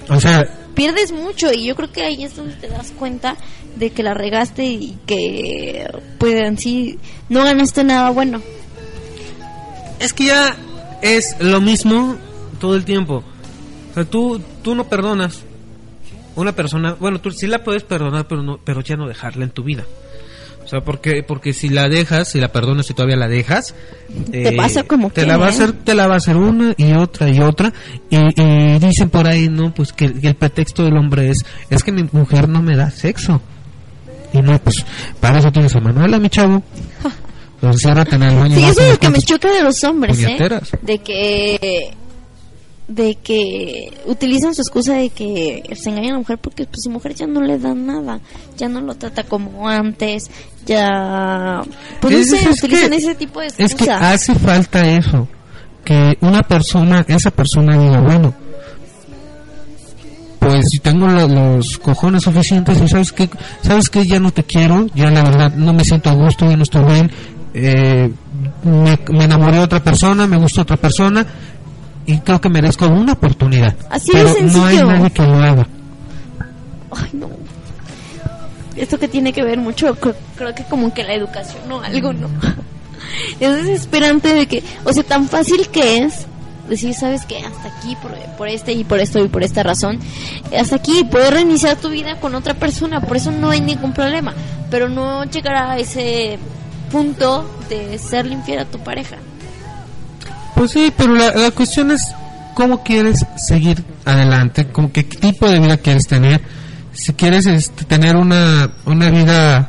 O 0.08 0.20
sea, 0.20 0.44
pierdes 0.74 1.10
mucho 1.12 1.52
y 1.52 1.64
yo 1.64 1.74
creo 1.74 1.90
que 1.90 2.04
ahí 2.04 2.22
es 2.24 2.36
donde 2.36 2.54
te 2.54 2.68
das 2.68 2.92
cuenta 2.96 3.36
de 3.74 3.90
que 3.90 4.02
la 4.02 4.14
regaste 4.14 4.64
y 4.64 4.96
que 5.06 5.86
pues 6.18 6.34
en 6.34 6.58
sí 6.58 6.98
no 7.28 7.42
ganaste 7.42 7.82
nada 7.84 8.10
bueno. 8.10 8.40
Es 9.98 10.12
que 10.12 10.26
ya 10.26 10.56
es 11.02 11.36
lo 11.40 11.60
mismo 11.60 12.16
todo 12.56 12.76
el 12.76 12.84
tiempo. 12.84 13.22
O 13.90 13.94
sea, 13.94 14.04
tú, 14.04 14.40
tú 14.62 14.74
no 14.74 14.84
perdonas 14.88 15.42
una 16.34 16.52
persona, 16.52 16.94
bueno, 17.00 17.20
tú 17.20 17.30
sí 17.30 17.46
la 17.46 17.64
puedes 17.64 17.82
perdonar, 17.82 18.26
pero 18.28 18.42
no, 18.42 18.58
pero 18.62 18.80
ya 18.82 18.96
no 18.96 19.06
dejarla 19.08 19.44
en 19.44 19.50
tu 19.50 19.62
vida. 19.64 19.84
O 20.64 20.68
sea, 20.68 20.80
porque, 20.80 21.22
porque 21.22 21.52
si 21.52 21.68
la 21.68 21.88
dejas, 21.88 22.28
si 22.32 22.40
la 22.40 22.48
perdonas 22.48 22.90
y 22.90 22.94
todavía 22.94 23.16
la 23.16 23.28
dejas, 23.28 23.72
Te 24.32 24.50
pasa 24.56 24.82
como 24.82 25.10
te 25.10 25.20
que, 25.20 25.26
la 25.28 25.36
va 25.36 25.46
a 25.46 25.48
¿eh? 25.48 25.52
hacer, 25.52 25.72
te 25.72 25.94
la 25.94 26.08
va 26.08 26.14
a 26.14 26.16
hacer 26.16 26.36
una 26.36 26.74
y 26.76 26.92
otra 26.92 27.28
y 27.30 27.38
otra 27.40 27.72
y, 28.10 28.16
y 28.42 28.78
dicen 28.80 29.08
por 29.08 29.28
ahí, 29.28 29.48
no, 29.48 29.72
pues 29.72 29.92
que, 29.92 30.06
el- 30.06 30.20
que 30.20 30.26
el 30.26 30.34
pretexto 30.34 30.82
del 30.82 30.96
hombre 30.96 31.30
es, 31.30 31.44
es 31.70 31.84
que 31.84 31.92
mi 31.92 32.02
mujer 32.10 32.48
no 32.48 32.62
me 32.62 32.74
da 32.76 32.90
sexo. 32.90 33.40
Y 34.32 34.42
no, 34.42 34.58
pues 34.58 34.84
para 35.20 35.38
eso 35.38 35.52
tienes 35.52 35.74
a 35.76 35.80
Manuela, 35.80 36.18
mi 36.18 36.28
chavo. 36.28 36.60
Enciérrate 37.62 38.16
en 38.16 38.22
el 38.24 38.34
baño. 38.36 38.56
Sí, 38.56 38.64
eso 38.64 38.80
es 38.82 38.90
lo 38.90 38.98
que 38.98 39.08
me 39.10 39.18
choca 39.20 39.50
de 39.52 39.62
los 39.62 39.82
hombres, 39.84 40.18
¿eh? 40.20 40.36
De 40.82 40.98
que 40.98 41.94
de 42.88 43.16
que 43.16 43.92
utilizan 44.06 44.54
su 44.54 44.62
excusa 44.62 44.94
de 44.94 45.10
que 45.10 45.62
se 45.74 45.90
engañan 45.90 46.10
a 46.10 46.12
la 46.14 46.18
mujer 46.18 46.38
porque 46.38 46.64
pues 46.66 46.82
su 46.84 46.90
mujer 46.90 47.14
ya 47.14 47.26
no 47.26 47.40
le 47.42 47.58
da 47.58 47.74
nada, 47.74 48.20
ya 48.56 48.68
no 48.68 48.80
lo 48.80 48.94
trata 48.94 49.24
como 49.24 49.68
antes, 49.68 50.30
ya 50.66 51.62
pues 52.00 52.14
no 52.14 52.20
Es- 52.20 52.30
sé, 52.30 52.48
es 52.48 52.62
utilizan 52.62 52.90
que- 52.90 52.96
ese 52.96 53.14
tipo 53.16 53.40
de 53.40 53.46
Es 53.48 53.54
que 53.56 53.62
excusa. 53.64 54.10
hace 54.12 54.34
falta 54.36 54.88
eso. 54.88 55.26
Que 55.84 56.16
una 56.20 56.42
persona, 56.42 57.04
esa 57.08 57.30
persona 57.30 57.78
diga, 57.78 58.00
bueno, 58.00 58.34
pues 60.38 60.68
si 60.70 60.78
tengo 60.78 61.06
lo- 61.08 61.26
los 61.28 61.78
cojones 61.78 62.22
suficientes 62.22 62.80
y 62.80 62.88
sabes 62.88 63.12
que, 63.12 63.28
sabes 63.62 63.88
que 63.90 64.06
ya 64.06 64.20
no 64.20 64.30
te 64.32 64.44
quiero, 64.44 64.86
ya 64.94 65.10
la 65.10 65.22
verdad 65.22 65.52
no 65.54 65.72
me 65.72 65.84
siento 65.84 66.10
a 66.10 66.14
gusto, 66.14 66.48
ya 66.48 66.56
no 66.56 66.62
estoy 66.62 66.84
bien, 66.84 67.10
eh, 67.54 68.12
me, 68.64 68.98
me 69.10 69.24
enamoré 69.24 69.56
de 69.58 69.62
otra 69.64 69.82
persona, 69.82 70.26
me 70.26 70.36
gusta 70.36 70.62
otra 70.62 70.76
persona 70.76 71.26
y 72.06 72.18
creo 72.20 72.40
que 72.40 72.48
merezco 72.48 72.86
una 72.86 73.12
oportunidad. 73.12 73.74
Así 73.90 74.12
de 74.12 74.24
Pero 74.24 74.46
no 74.46 74.64
hay 74.64 74.76
nadie 74.76 75.10
que 75.10 75.22
lo 75.22 75.34
haga. 75.34 75.66
Ay, 76.92 77.10
no. 77.12 77.30
Esto 78.76 78.98
que 78.98 79.08
tiene 79.08 79.32
que 79.32 79.42
ver 79.42 79.58
mucho, 79.58 79.94
creo, 79.96 80.14
creo 80.36 80.54
que 80.54 80.64
como 80.64 80.92
que 80.94 81.02
la 81.02 81.14
educación 81.14 81.70
o 81.70 81.80
algo, 81.80 82.12
¿no? 82.12 82.28
Es 83.40 83.64
desesperante 83.64 84.34
de 84.34 84.46
que, 84.46 84.62
o 84.84 84.92
sea, 84.92 85.02
tan 85.02 85.28
fácil 85.28 85.68
que 85.68 85.98
es 85.98 86.26
decir, 86.68 86.94
sabes 86.94 87.24
que 87.24 87.38
hasta 87.38 87.68
aquí, 87.68 87.96
por, 88.02 88.12
por 88.36 88.48
este 88.48 88.72
y 88.72 88.84
por 88.84 88.98
esto 88.98 89.24
y 89.24 89.28
por 89.28 89.42
esta 89.42 89.62
razón, 89.62 89.98
hasta 90.58 90.76
aquí, 90.76 91.04
puedes 91.04 91.30
reiniciar 91.30 91.76
tu 91.76 91.90
vida 91.90 92.18
con 92.20 92.34
otra 92.34 92.54
persona, 92.54 93.00
por 93.00 93.16
eso 93.16 93.30
no 93.30 93.50
hay 93.50 93.60
ningún 93.60 93.92
problema, 93.92 94.34
pero 94.70 94.88
no 94.88 95.24
llegar 95.24 95.56
a 95.56 95.78
ese 95.78 96.38
punto 96.90 97.48
de 97.68 97.98
serle 97.98 98.34
infiel 98.34 98.60
a 98.60 98.64
tu 98.64 98.78
pareja. 98.78 99.16
Pues 100.56 100.70
sí, 100.72 100.92
pero 100.96 101.14
la, 101.14 101.32
la 101.32 101.50
cuestión 101.52 101.92
es 101.92 102.12
cómo 102.54 102.82
quieres 102.82 103.24
seguir 103.36 103.84
adelante, 104.06 104.66
con 104.68 104.88
qué 104.88 105.04
tipo 105.04 105.48
de 105.48 105.60
vida 105.60 105.76
quieres 105.76 106.08
tener. 106.08 106.40
Si 106.92 107.12
quieres 107.12 107.44
este, 107.46 107.84
tener 107.84 108.16
una, 108.16 108.70
una 108.86 109.10
vida 109.10 109.68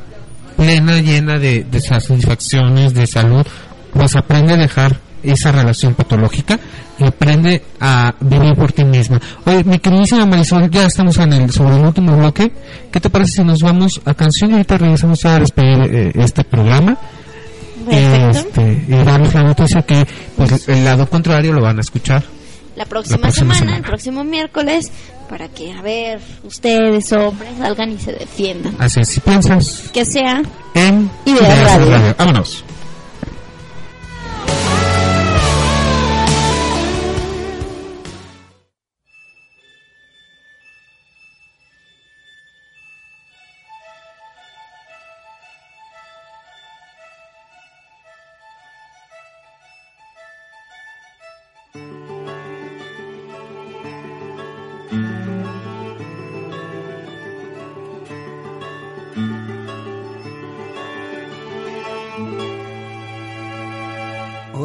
plena, 0.55 0.99
llena 1.01 1.38
de, 1.38 1.65
de 1.65 1.81
satisfacciones, 1.81 2.93
de 2.93 3.05
salud, 3.05 3.45
pues 3.93 4.15
aprende 4.15 4.53
a 4.53 4.57
dejar 4.57 4.97
esa 5.23 5.51
relación 5.51 5.93
patológica 5.93 6.57
y 6.97 7.03
aprende 7.03 7.63
a 7.81 8.15
vivir 8.21 8.55
por 8.55 8.71
ti 8.71 8.85
misma. 8.85 9.19
Oye, 9.45 9.65
mi 9.65 9.79
queridísima 9.79 10.25
Marisol, 10.25 10.69
ya 10.69 10.85
estamos 10.85 11.17
en 11.17 11.33
el, 11.33 11.51
sobre 11.51 11.75
el 11.75 11.83
último 11.83 12.15
bloque. 12.15 12.51
¿Qué 12.89 13.01
te 13.01 13.09
parece 13.09 13.33
si 13.33 13.43
nos 13.43 13.61
vamos 13.61 13.99
a 14.05 14.13
canción 14.13 14.51
y 14.51 14.53
ahorita 14.53 14.77
regresamos 14.77 15.25
a 15.25 15.39
despedir 15.39 15.93
eh, 15.93 16.11
este 16.15 16.45
programa? 16.45 16.97
Perfecto. 17.89 18.61
Este, 18.61 18.85
y 18.88 19.03
darles 19.03 19.33
la 19.33 19.43
noticia 19.43 19.81
que 19.81 20.05
pues, 20.35 20.67
el 20.67 20.83
lado 20.85 21.09
contrario 21.09 21.53
lo 21.53 21.61
van 21.61 21.77
a 21.77 21.81
escuchar. 21.81 22.23
La 22.75 22.85
próxima, 22.85 23.17
próxima 23.17 23.53
semana, 23.53 23.59
semana. 23.59 23.77
el 23.77 23.83
próximo 23.83 24.23
miércoles, 24.23 24.91
para 25.27 25.47
que, 25.47 25.73
a 25.73 25.81
ver, 25.81 26.19
ustedes, 26.43 27.11
hombres, 27.11 27.49
salgan 27.57 27.93
y 27.93 27.97
se 27.97 28.13
defiendan. 28.13 28.75
Así 28.77 28.99
es, 28.99 29.09
si 29.09 29.19
piensas 29.19 29.89
Que 29.91 30.05
sea 30.05 30.43
en 30.75 31.09
Ideas 31.25 31.63
Radio. 31.63 32.15
Vámonos. 32.17 32.63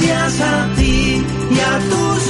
Gracias 0.00 0.40
a 0.40 0.74
ti 0.74 1.24
y 1.50 1.60
a 1.60 1.78
tus 1.88 2.23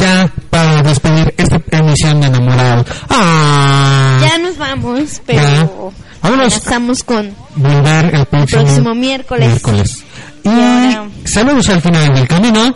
ya 0.00 0.32
para 0.50 0.82
despedir 0.82 1.32
esta 1.36 1.60
emisión 1.70 2.20
de 2.20 2.26
Enamorado. 2.28 2.84
¡Ah! 3.08 4.18
Ya 4.22 4.38
nos 4.38 4.56
vamos, 4.58 5.20
pero 5.26 5.92
estamos 6.46 7.02
con 7.04 7.34
Volver 7.56 8.14
el 8.14 8.26
próximo, 8.26 8.62
próximo 8.62 8.94
miércoles. 8.94 9.48
miércoles. 9.48 10.04
Y, 10.42 10.48
ahora- 10.48 11.08
saludos 11.24 11.68
al 11.68 11.80
final 11.82 12.14
del 12.14 12.26
camino. 12.26 12.74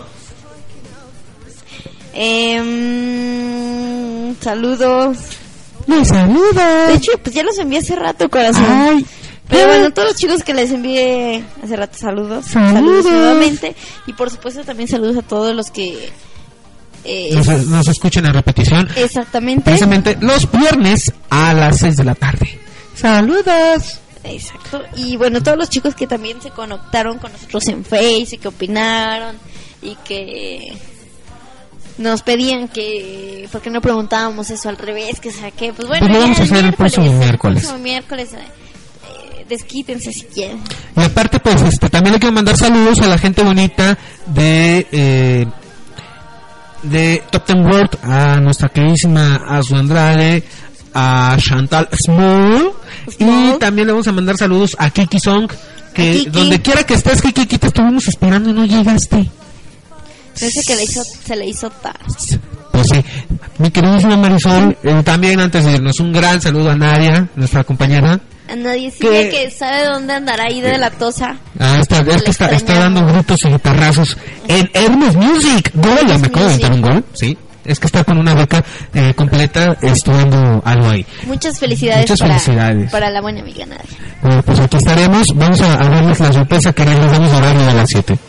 Em, 3.04 4.34
saludos. 4.40 5.16
¡Les 5.86 6.08
saludos! 6.08 6.54
De 6.88 6.94
hecho, 6.94 7.12
pues 7.22 7.34
ya 7.34 7.42
los 7.42 7.58
envié 7.58 7.78
hace 7.80 7.94
rato, 7.96 8.28
corazón. 8.30 8.64
Ay. 8.66 9.04
Pero 9.48 9.66
bueno, 9.68 9.90
todos 9.90 10.08
los 10.08 10.16
chicos 10.16 10.42
que 10.42 10.54
les 10.54 10.70
envié 10.70 11.44
hace 11.62 11.76
rato 11.76 11.98
saludos. 11.98 12.46
Saludos. 12.46 13.04
nuevamente. 13.04 13.76
Y 14.06 14.12
por 14.14 14.30
supuesto 14.30 14.64
también 14.64 14.88
saludos 14.88 15.16
a 15.18 15.22
todos 15.22 15.54
los 15.54 15.70
que... 15.70 16.10
eh, 17.04 17.30
Nos, 17.34 17.46
nos 17.66 17.88
escuchen 17.88 18.26
a 18.26 18.32
repetición. 18.32 18.88
exactamente. 18.96 19.62
Precisamente 19.64 20.16
los 20.20 20.50
viernes 20.50 21.12
a 21.30 21.52
las 21.54 21.78
6 21.78 21.96
de 21.96 22.04
la 22.04 22.14
tarde. 22.14 22.58
¡Saludos! 22.94 23.98
Exacto. 24.24 24.82
Y 24.96 25.16
bueno, 25.16 25.42
todos 25.42 25.58
los 25.58 25.68
chicos 25.68 25.94
que 25.94 26.06
también 26.06 26.40
se 26.40 26.50
conectaron 26.50 27.18
con 27.18 27.30
nosotros 27.32 27.68
en 27.68 27.84
Face 27.84 28.28
y 28.32 28.38
que 28.38 28.48
opinaron 28.48 29.36
y 29.82 29.96
que 29.96 30.72
nos 31.98 32.22
pedían 32.22 32.68
que 32.68 33.48
por 33.52 33.60
qué 33.60 33.70
no 33.70 33.80
preguntábamos 33.80 34.48
eso 34.50 34.68
al 34.68 34.78
revés, 34.78 35.20
que 35.20 35.30
saqué. 35.30 35.72
Pues 35.74 35.86
bueno, 35.88 36.06
Pues 36.06 36.12
lo 36.16 36.20
vamos 36.22 36.40
a 36.40 36.42
hacer 36.44 36.64
el 36.64 36.72
próximo 36.72 37.12
miércoles. 37.12 37.56
El 37.58 37.62
próximo 37.68 37.78
miércoles 37.84 38.32
eh, 38.32 38.38
eh, 38.38 39.44
desquítense 39.48 40.12
si 40.12 40.22
quieren. 40.22 40.60
Y 40.96 41.00
aparte, 41.02 41.38
pues, 41.40 41.60
este, 41.62 41.90
también 41.90 42.14
le 42.14 42.18
quiero 42.18 42.32
mandar 42.34 42.56
saludos 42.56 43.00
a 43.00 43.06
la 43.08 43.18
gente 43.18 43.42
bonita 43.42 43.98
de 44.26 44.86
eh, 44.90 45.46
de 46.84 47.22
Top 47.30 47.44
Ten 47.44 47.64
World, 47.64 47.98
a 48.02 48.40
nuestra 48.40 48.68
queridísima 48.68 49.36
Azu 49.48 49.76
Andrade, 49.76 50.42
a 50.92 51.36
Chantal 51.38 51.88
Small, 51.92 52.72
y 53.18 53.58
también 53.58 53.86
le 53.86 53.92
vamos 53.92 54.06
a 54.08 54.12
mandar 54.12 54.36
saludos 54.36 54.76
a 54.78 54.90
Kiki 54.90 55.18
Song, 55.18 55.50
que 55.92 56.12
Kiki. 56.12 56.30
donde 56.30 56.60
quiera 56.60 56.84
que 56.84 56.94
estés, 56.94 57.20
Kiki, 57.20 57.46
te 57.46 57.66
estuvimos 57.66 58.06
esperando 58.08 58.50
y 58.50 58.52
no 58.52 58.64
llegaste. 58.64 59.30
Parece 60.34 60.62
que 60.66 60.76
le 60.76 60.84
hizo, 60.84 61.02
se 61.04 61.36
le 61.36 61.46
hizo 61.46 61.70
tarde. 61.70 61.98
Pues 62.72 62.88
sí, 62.88 63.04
Mi 63.58 63.70
queridísima 63.70 64.16
Marisol, 64.16 64.76
eh, 64.82 65.02
también 65.04 65.38
antes 65.40 65.64
de 65.64 65.72
irnos, 65.72 66.00
un 66.00 66.12
gran 66.12 66.40
saludo 66.40 66.70
a 66.70 66.76
Nadia, 66.76 67.28
nuestra 67.36 67.62
compañera. 67.62 68.18
A 68.48 68.56
nadie 68.56 68.90
sigue 68.90 69.30
que 69.30 69.50
sabe 69.50 69.84
dónde 69.86 70.12
andará 70.12 70.44
ahí 70.44 70.60
de 70.60 70.76
la 70.76 70.90
tosa. 70.90 71.36
Ah, 71.58 71.78
está, 71.80 72.00
es 72.00 72.22
que 72.22 72.30
está, 72.30 72.48
está 72.50 72.74
dando 72.74 73.06
gritos 73.06 73.42
y 73.44 73.48
guitarrazos 73.48 74.16
en 74.48 74.70
Hermes 74.74 75.16
Music. 75.16 75.70
Gol, 75.74 75.98
ya 76.06 76.18
me 76.18 76.26
acabo 76.26 76.46
de 76.46 76.52
meter 76.54 76.72
un 76.72 76.82
gol, 76.82 77.04
sí. 77.14 77.38
Es 77.64 77.80
que 77.80 77.86
está 77.86 78.04
con 78.04 78.18
una 78.18 78.34
beca 78.34 78.62
eh, 78.92 79.14
completa 79.16 79.74
estudiando 79.80 80.60
algo 80.66 80.90
ahí. 80.90 81.06
Muchas 81.26 81.58
felicidades, 81.58 82.02
Muchas 82.02 82.20
para, 82.20 82.38
felicidades. 82.38 82.90
para 82.90 83.10
la 83.10 83.22
buena 83.22 83.40
amiga 83.40 83.64
Nadia. 83.64 83.84
Bueno, 84.20 84.42
pues 84.42 84.58
aquí 84.60 84.76
estaremos. 84.76 85.26
Vamos 85.34 85.60
a, 85.62 85.72
a 85.82 85.88
darles 85.88 86.20
la 86.20 86.32
sorpresa 86.32 86.72
que 86.74 86.84
les 86.84 87.10
damos 87.10 87.32
horario 87.32 87.70
a 87.70 87.72
las 87.72 87.88
7. 87.88 88.18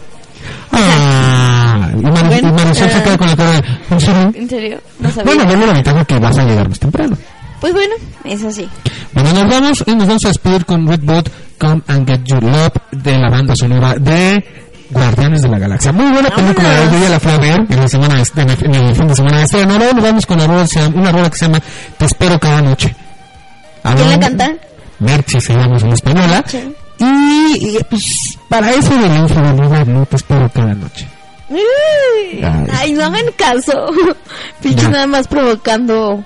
Ah, 0.72 1.90
y, 1.98 2.02
Mar- 2.02 2.40
y 2.40 2.42
Marisol 2.52 2.90
se 2.90 2.98
ah. 2.98 3.04
queda 3.04 3.18
con 3.18 3.28
la 3.28 3.36
cara 3.36 3.52
de, 3.52 3.64
¿en 3.90 4.00
serio? 4.00 4.32
¿En 4.36 4.50
serio? 4.50 4.82
No 5.00 5.10
sabía. 5.10 5.24
Bueno, 5.34 5.52
dame 5.52 5.66
la 5.68 5.74
ventaja 5.74 6.06
que 6.06 6.20
vas 6.20 6.38
a 6.38 6.44
llegar 6.44 6.68
más 6.70 6.80
temprano. 6.80 7.18
Pues 7.66 7.74
bueno, 7.74 7.96
eso 8.26 8.52
sí. 8.52 8.70
Bueno, 9.12 9.34
nos 9.34 9.50
vamos 9.50 9.84
y 9.88 9.96
nos 9.96 10.08
vamos 10.08 10.24
a 10.26 10.28
despedir 10.28 10.68
con 10.68 10.86
Redbot 10.86 11.32
Come 11.58 11.82
and 11.88 12.08
Get 12.08 12.24
Your 12.26 12.44
Love 12.44 12.74
de 12.92 13.18
la 13.18 13.28
banda 13.32 13.56
sonora 13.56 13.96
de 13.96 14.46
Guardianes 14.92 15.42
de 15.42 15.48
la 15.48 15.58
Galaxia. 15.58 15.92
Muy 15.92 16.12
buena 16.12 16.30
película, 16.30 16.92
yo 16.92 17.00
ya 17.00 17.10
la 17.10 17.20
fui 17.20 17.32
a 17.32 17.38
ver 17.40 17.66
en, 17.68 17.76
la 17.76 17.88
semana 17.88 18.22
en, 18.22 18.50
el, 18.52 18.66
en 18.66 18.76
el 18.76 18.96
fin 18.96 19.08
de 19.08 19.16
semana 19.16 19.38
de 19.40 19.44
estreno. 19.46 19.74
Ahora 19.74 19.94
nos 19.94 20.04
vamos 20.04 20.26
con 20.28 20.48
rola 20.48 20.68
una 20.94 21.12
rola 21.12 21.28
que 21.32 21.38
se 21.38 21.46
llama 21.48 21.60
Te 21.98 22.06
espero 22.06 22.40
cada 22.40 22.62
noche. 22.62 22.96
¿Quién 23.82 24.10
la 24.12 24.20
canta? 24.20 24.54
Merchi 25.00 25.42
se 25.42 25.54
llama 25.56 25.76
en 25.80 25.92
española. 25.92 26.46
Y, 27.00 27.04
y, 27.04 27.80
pues 27.90 28.38
para 28.48 28.70
eso 28.70 28.94
de 28.94 29.10
la 29.10 29.16
infidelidad, 29.16 29.88
no 29.88 30.06
te 30.06 30.18
espero 30.18 30.48
cada 30.54 30.76
noche. 30.76 31.08
Uy, 31.50 32.44
Ay, 32.72 32.94
no 32.94 33.06
hagan 33.06 33.26
caso. 33.36 33.90
Pinche 34.62 34.88
nada 34.88 35.08
más 35.08 35.28
provocando. 35.28 36.24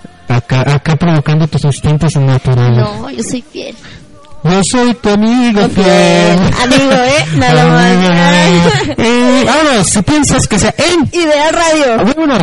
Acá, 0.50 0.74
acá 0.74 0.96
provocando 0.96 1.48
tus 1.48 1.64
instintos 1.66 2.16
naturales. 2.16 2.78
No, 2.78 3.08
yo 3.12 3.22
soy 3.22 3.44
fiel. 3.54 3.76
Yo 4.44 4.64
soy 4.64 4.96
tu 4.96 5.10
amigo 5.10 5.70
fiel. 5.70 6.40
Amigo, 6.64 6.94
¿eh? 6.94 7.26
Nada 7.38 7.68
más. 7.68 7.86
Amigo. 7.86 8.96
Eh, 8.98 9.46
ahora, 9.48 9.84
si 9.84 10.02
piensas 10.02 10.48
que 10.48 10.58
sea 10.58 10.74
en 10.78 11.08
Idea 11.12 11.52
Radio. 11.52 12.14
Bueno, 12.16 12.38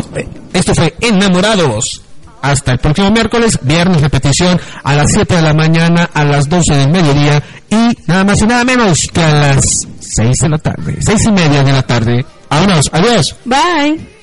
esto 0.53 0.73
fue 0.73 0.95
Enamorados. 1.01 2.01
Hasta 2.41 2.71
el 2.71 2.79
próximo 2.79 3.11
miércoles, 3.11 3.59
viernes 3.61 3.99
repetición 3.99 4.59
a 4.83 4.95
las 4.95 5.11
7 5.11 5.35
de 5.35 5.41
la 5.41 5.53
mañana, 5.53 6.09
a 6.13 6.23
las 6.23 6.47
12 6.47 6.75
del 6.75 6.89
mediodía 6.89 7.43
y 7.69 7.97
nada 8.07 8.23
más 8.23 8.41
y 8.41 8.47
nada 8.47 8.63
menos 8.63 9.09
que 9.11 9.21
a 9.21 9.33
las 9.33 9.85
6 9.99 10.37
de 10.37 10.49
la 10.49 10.57
tarde, 10.59 10.97
6 11.01 11.25
y 11.25 11.31
media 11.31 11.63
de 11.63 11.71
la 11.73 11.81
tarde. 11.81 12.25
Vámonos, 12.49 12.89
adiós. 12.93 13.35
Bye. 13.43 14.16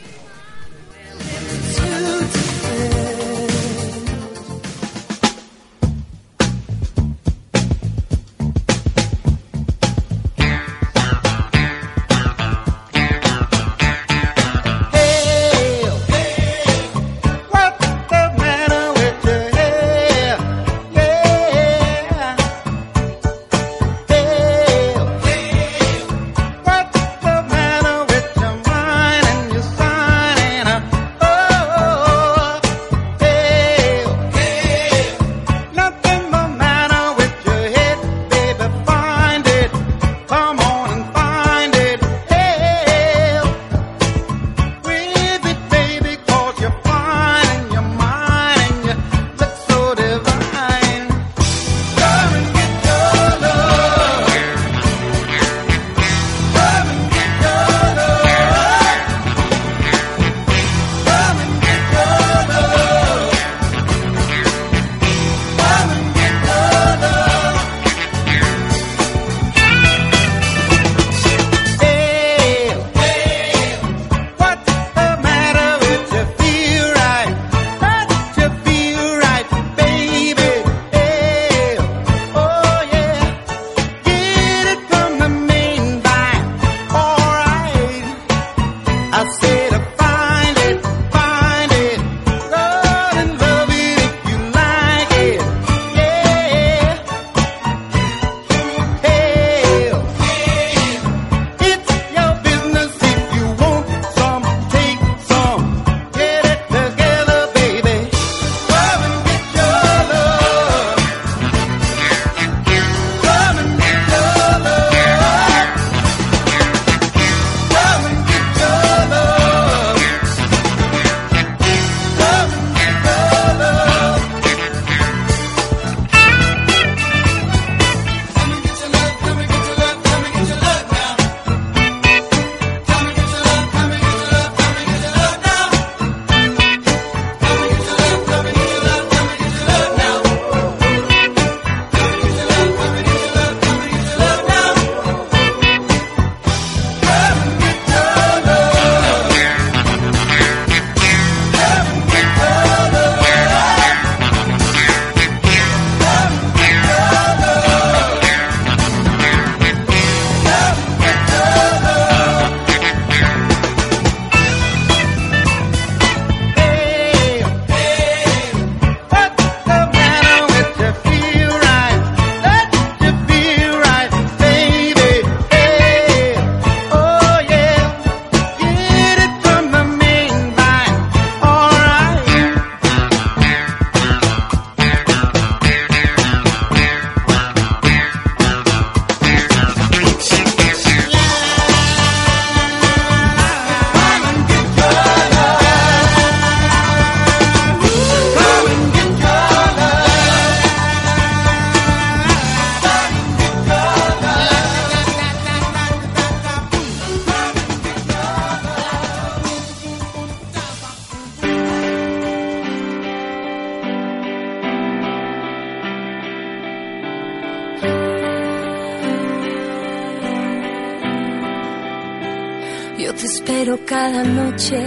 Te 223.25 223.31
espero 223.31 223.79
cada 223.87 224.23
noche 224.23 224.79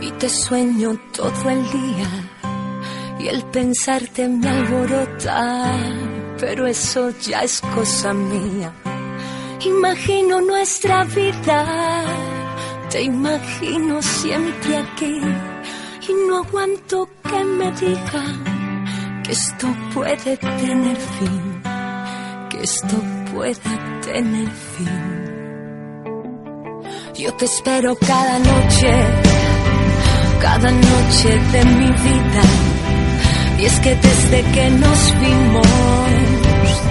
y 0.00 0.10
te 0.18 0.28
sueño 0.28 0.98
todo 1.12 1.50
el 1.50 1.62
día. 1.70 2.08
Y 3.20 3.28
el 3.28 3.44
pensarte 3.44 4.26
me 4.28 4.48
alborota, 4.48 5.72
pero 6.40 6.66
eso 6.66 7.10
ya 7.20 7.42
es 7.42 7.60
cosa 7.60 8.12
mía. 8.12 8.72
Imagino 9.64 10.40
nuestra 10.40 11.04
vida, 11.04 12.04
te 12.90 13.02
imagino 13.02 14.02
siempre 14.02 14.76
aquí. 14.76 15.20
Y 16.08 16.12
no 16.28 16.38
aguanto 16.38 17.08
que 17.22 17.44
me 17.44 17.70
digan 17.70 19.22
que 19.22 19.30
esto 19.30 19.68
puede 19.94 20.36
tener 20.36 20.96
fin, 20.96 21.62
que 22.50 22.62
esto 22.62 22.96
puede 23.32 24.02
tener 24.02 24.50
fin. 24.50 25.25
Yo 27.18 27.32
te 27.32 27.46
espero 27.46 27.96
cada 27.96 28.38
noche, 28.38 28.92
cada 30.38 30.70
noche 30.70 31.28
de 31.52 31.64
mi 31.64 31.86
vida. 31.86 32.42
Y 33.58 33.64
es 33.64 33.80
que 33.80 33.94
desde 33.94 34.42
que 34.52 34.70
nos 34.70 35.20
vimos, 35.20 35.66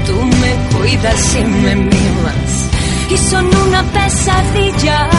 tú 0.07 0.15
me 0.41 0.77
cuidas 0.77 1.35
y 1.35 1.43
me 1.43 1.75
mimas. 1.75 2.69
Y 3.11 3.17
son 3.17 3.45
una 3.67 3.83
pesadilla, 3.83 5.09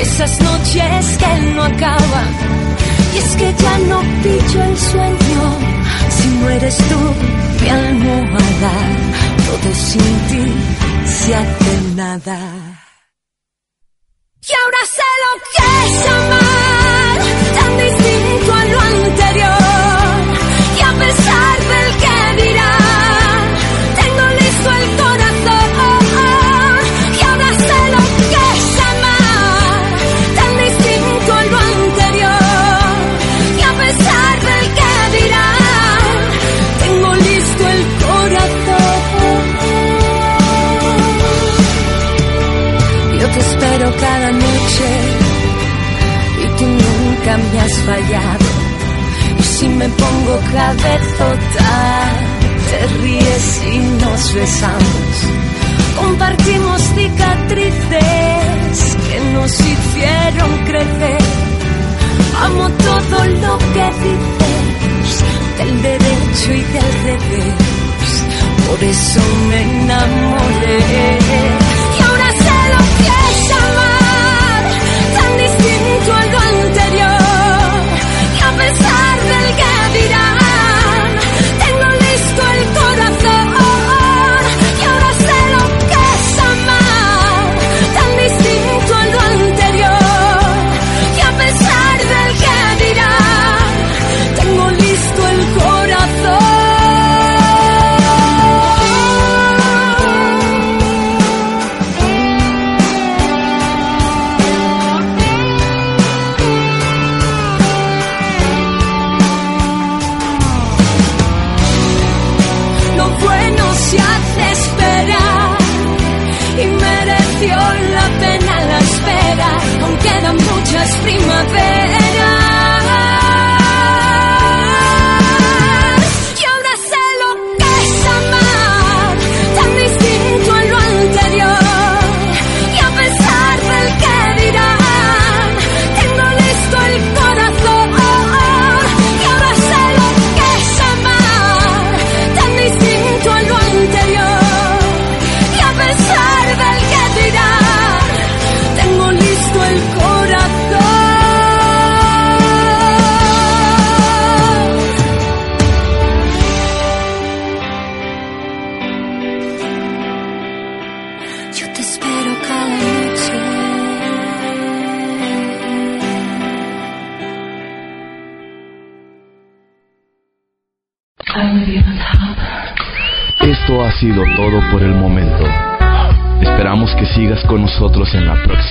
esas 0.00 0.40
noches 0.40 1.18
que 1.18 1.40
no 1.54 1.62
acaban. 1.62 2.28
Y 3.14 3.18
es 3.18 3.36
que 3.36 3.54
ya 3.62 3.78
no 3.90 4.00
pillo 4.22 4.62
el 4.64 4.78
sueño, 4.78 5.42
si 6.08 6.28
no 6.28 6.48
eres 6.48 6.76
tú 6.78 7.62
mi 7.62 7.68
almohada. 7.68 8.72
Todo 9.46 9.74
sin 9.74 10.18
ti 10.28 10.52
se 11.04 11.34
hace 11.34 11.94
nada. 11.94 12.81
Y 14.44 14.52
ahora 14.52 14.78
sé 14.86 15.02
lo 15.22 15.32
que 15.52 15.62
es 15.86 16.06
amar, 16.08 17.18
tan 17.54 17.78
distinto 17.78 18.52
a 18.52 18.64
lo 18.64 18.80
anterior. 18.80 19.21
Has 47.62 47.74
fallado. 47.86 48.44
Y 49.38 49.42
si 49.42 49.68
me 49.68 49.88
pongo 49.88 50.34
cabezota, 50.52 51.70
te 52.68 52.78
ríes 53.00 53.62
y 53.72 53.78
nos 54.02 54.34
besamos. 54.34 55.14
Compartimos 56.00 56.80
cicatrices 56.96 58.76
que 59.06 59.16
nos 59.34 59.52
hicieron 59.60 60.50
crecer. 60.64 61.22
Amo 62.44 62.68
todo 62.70 63.18
lo 63.44 63.58
que 63.72 63.81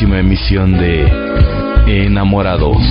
próxima 0.02 0.18
emisión 0.20 0.80
de 0.80 1.06
Enamorados. 1.86 2.91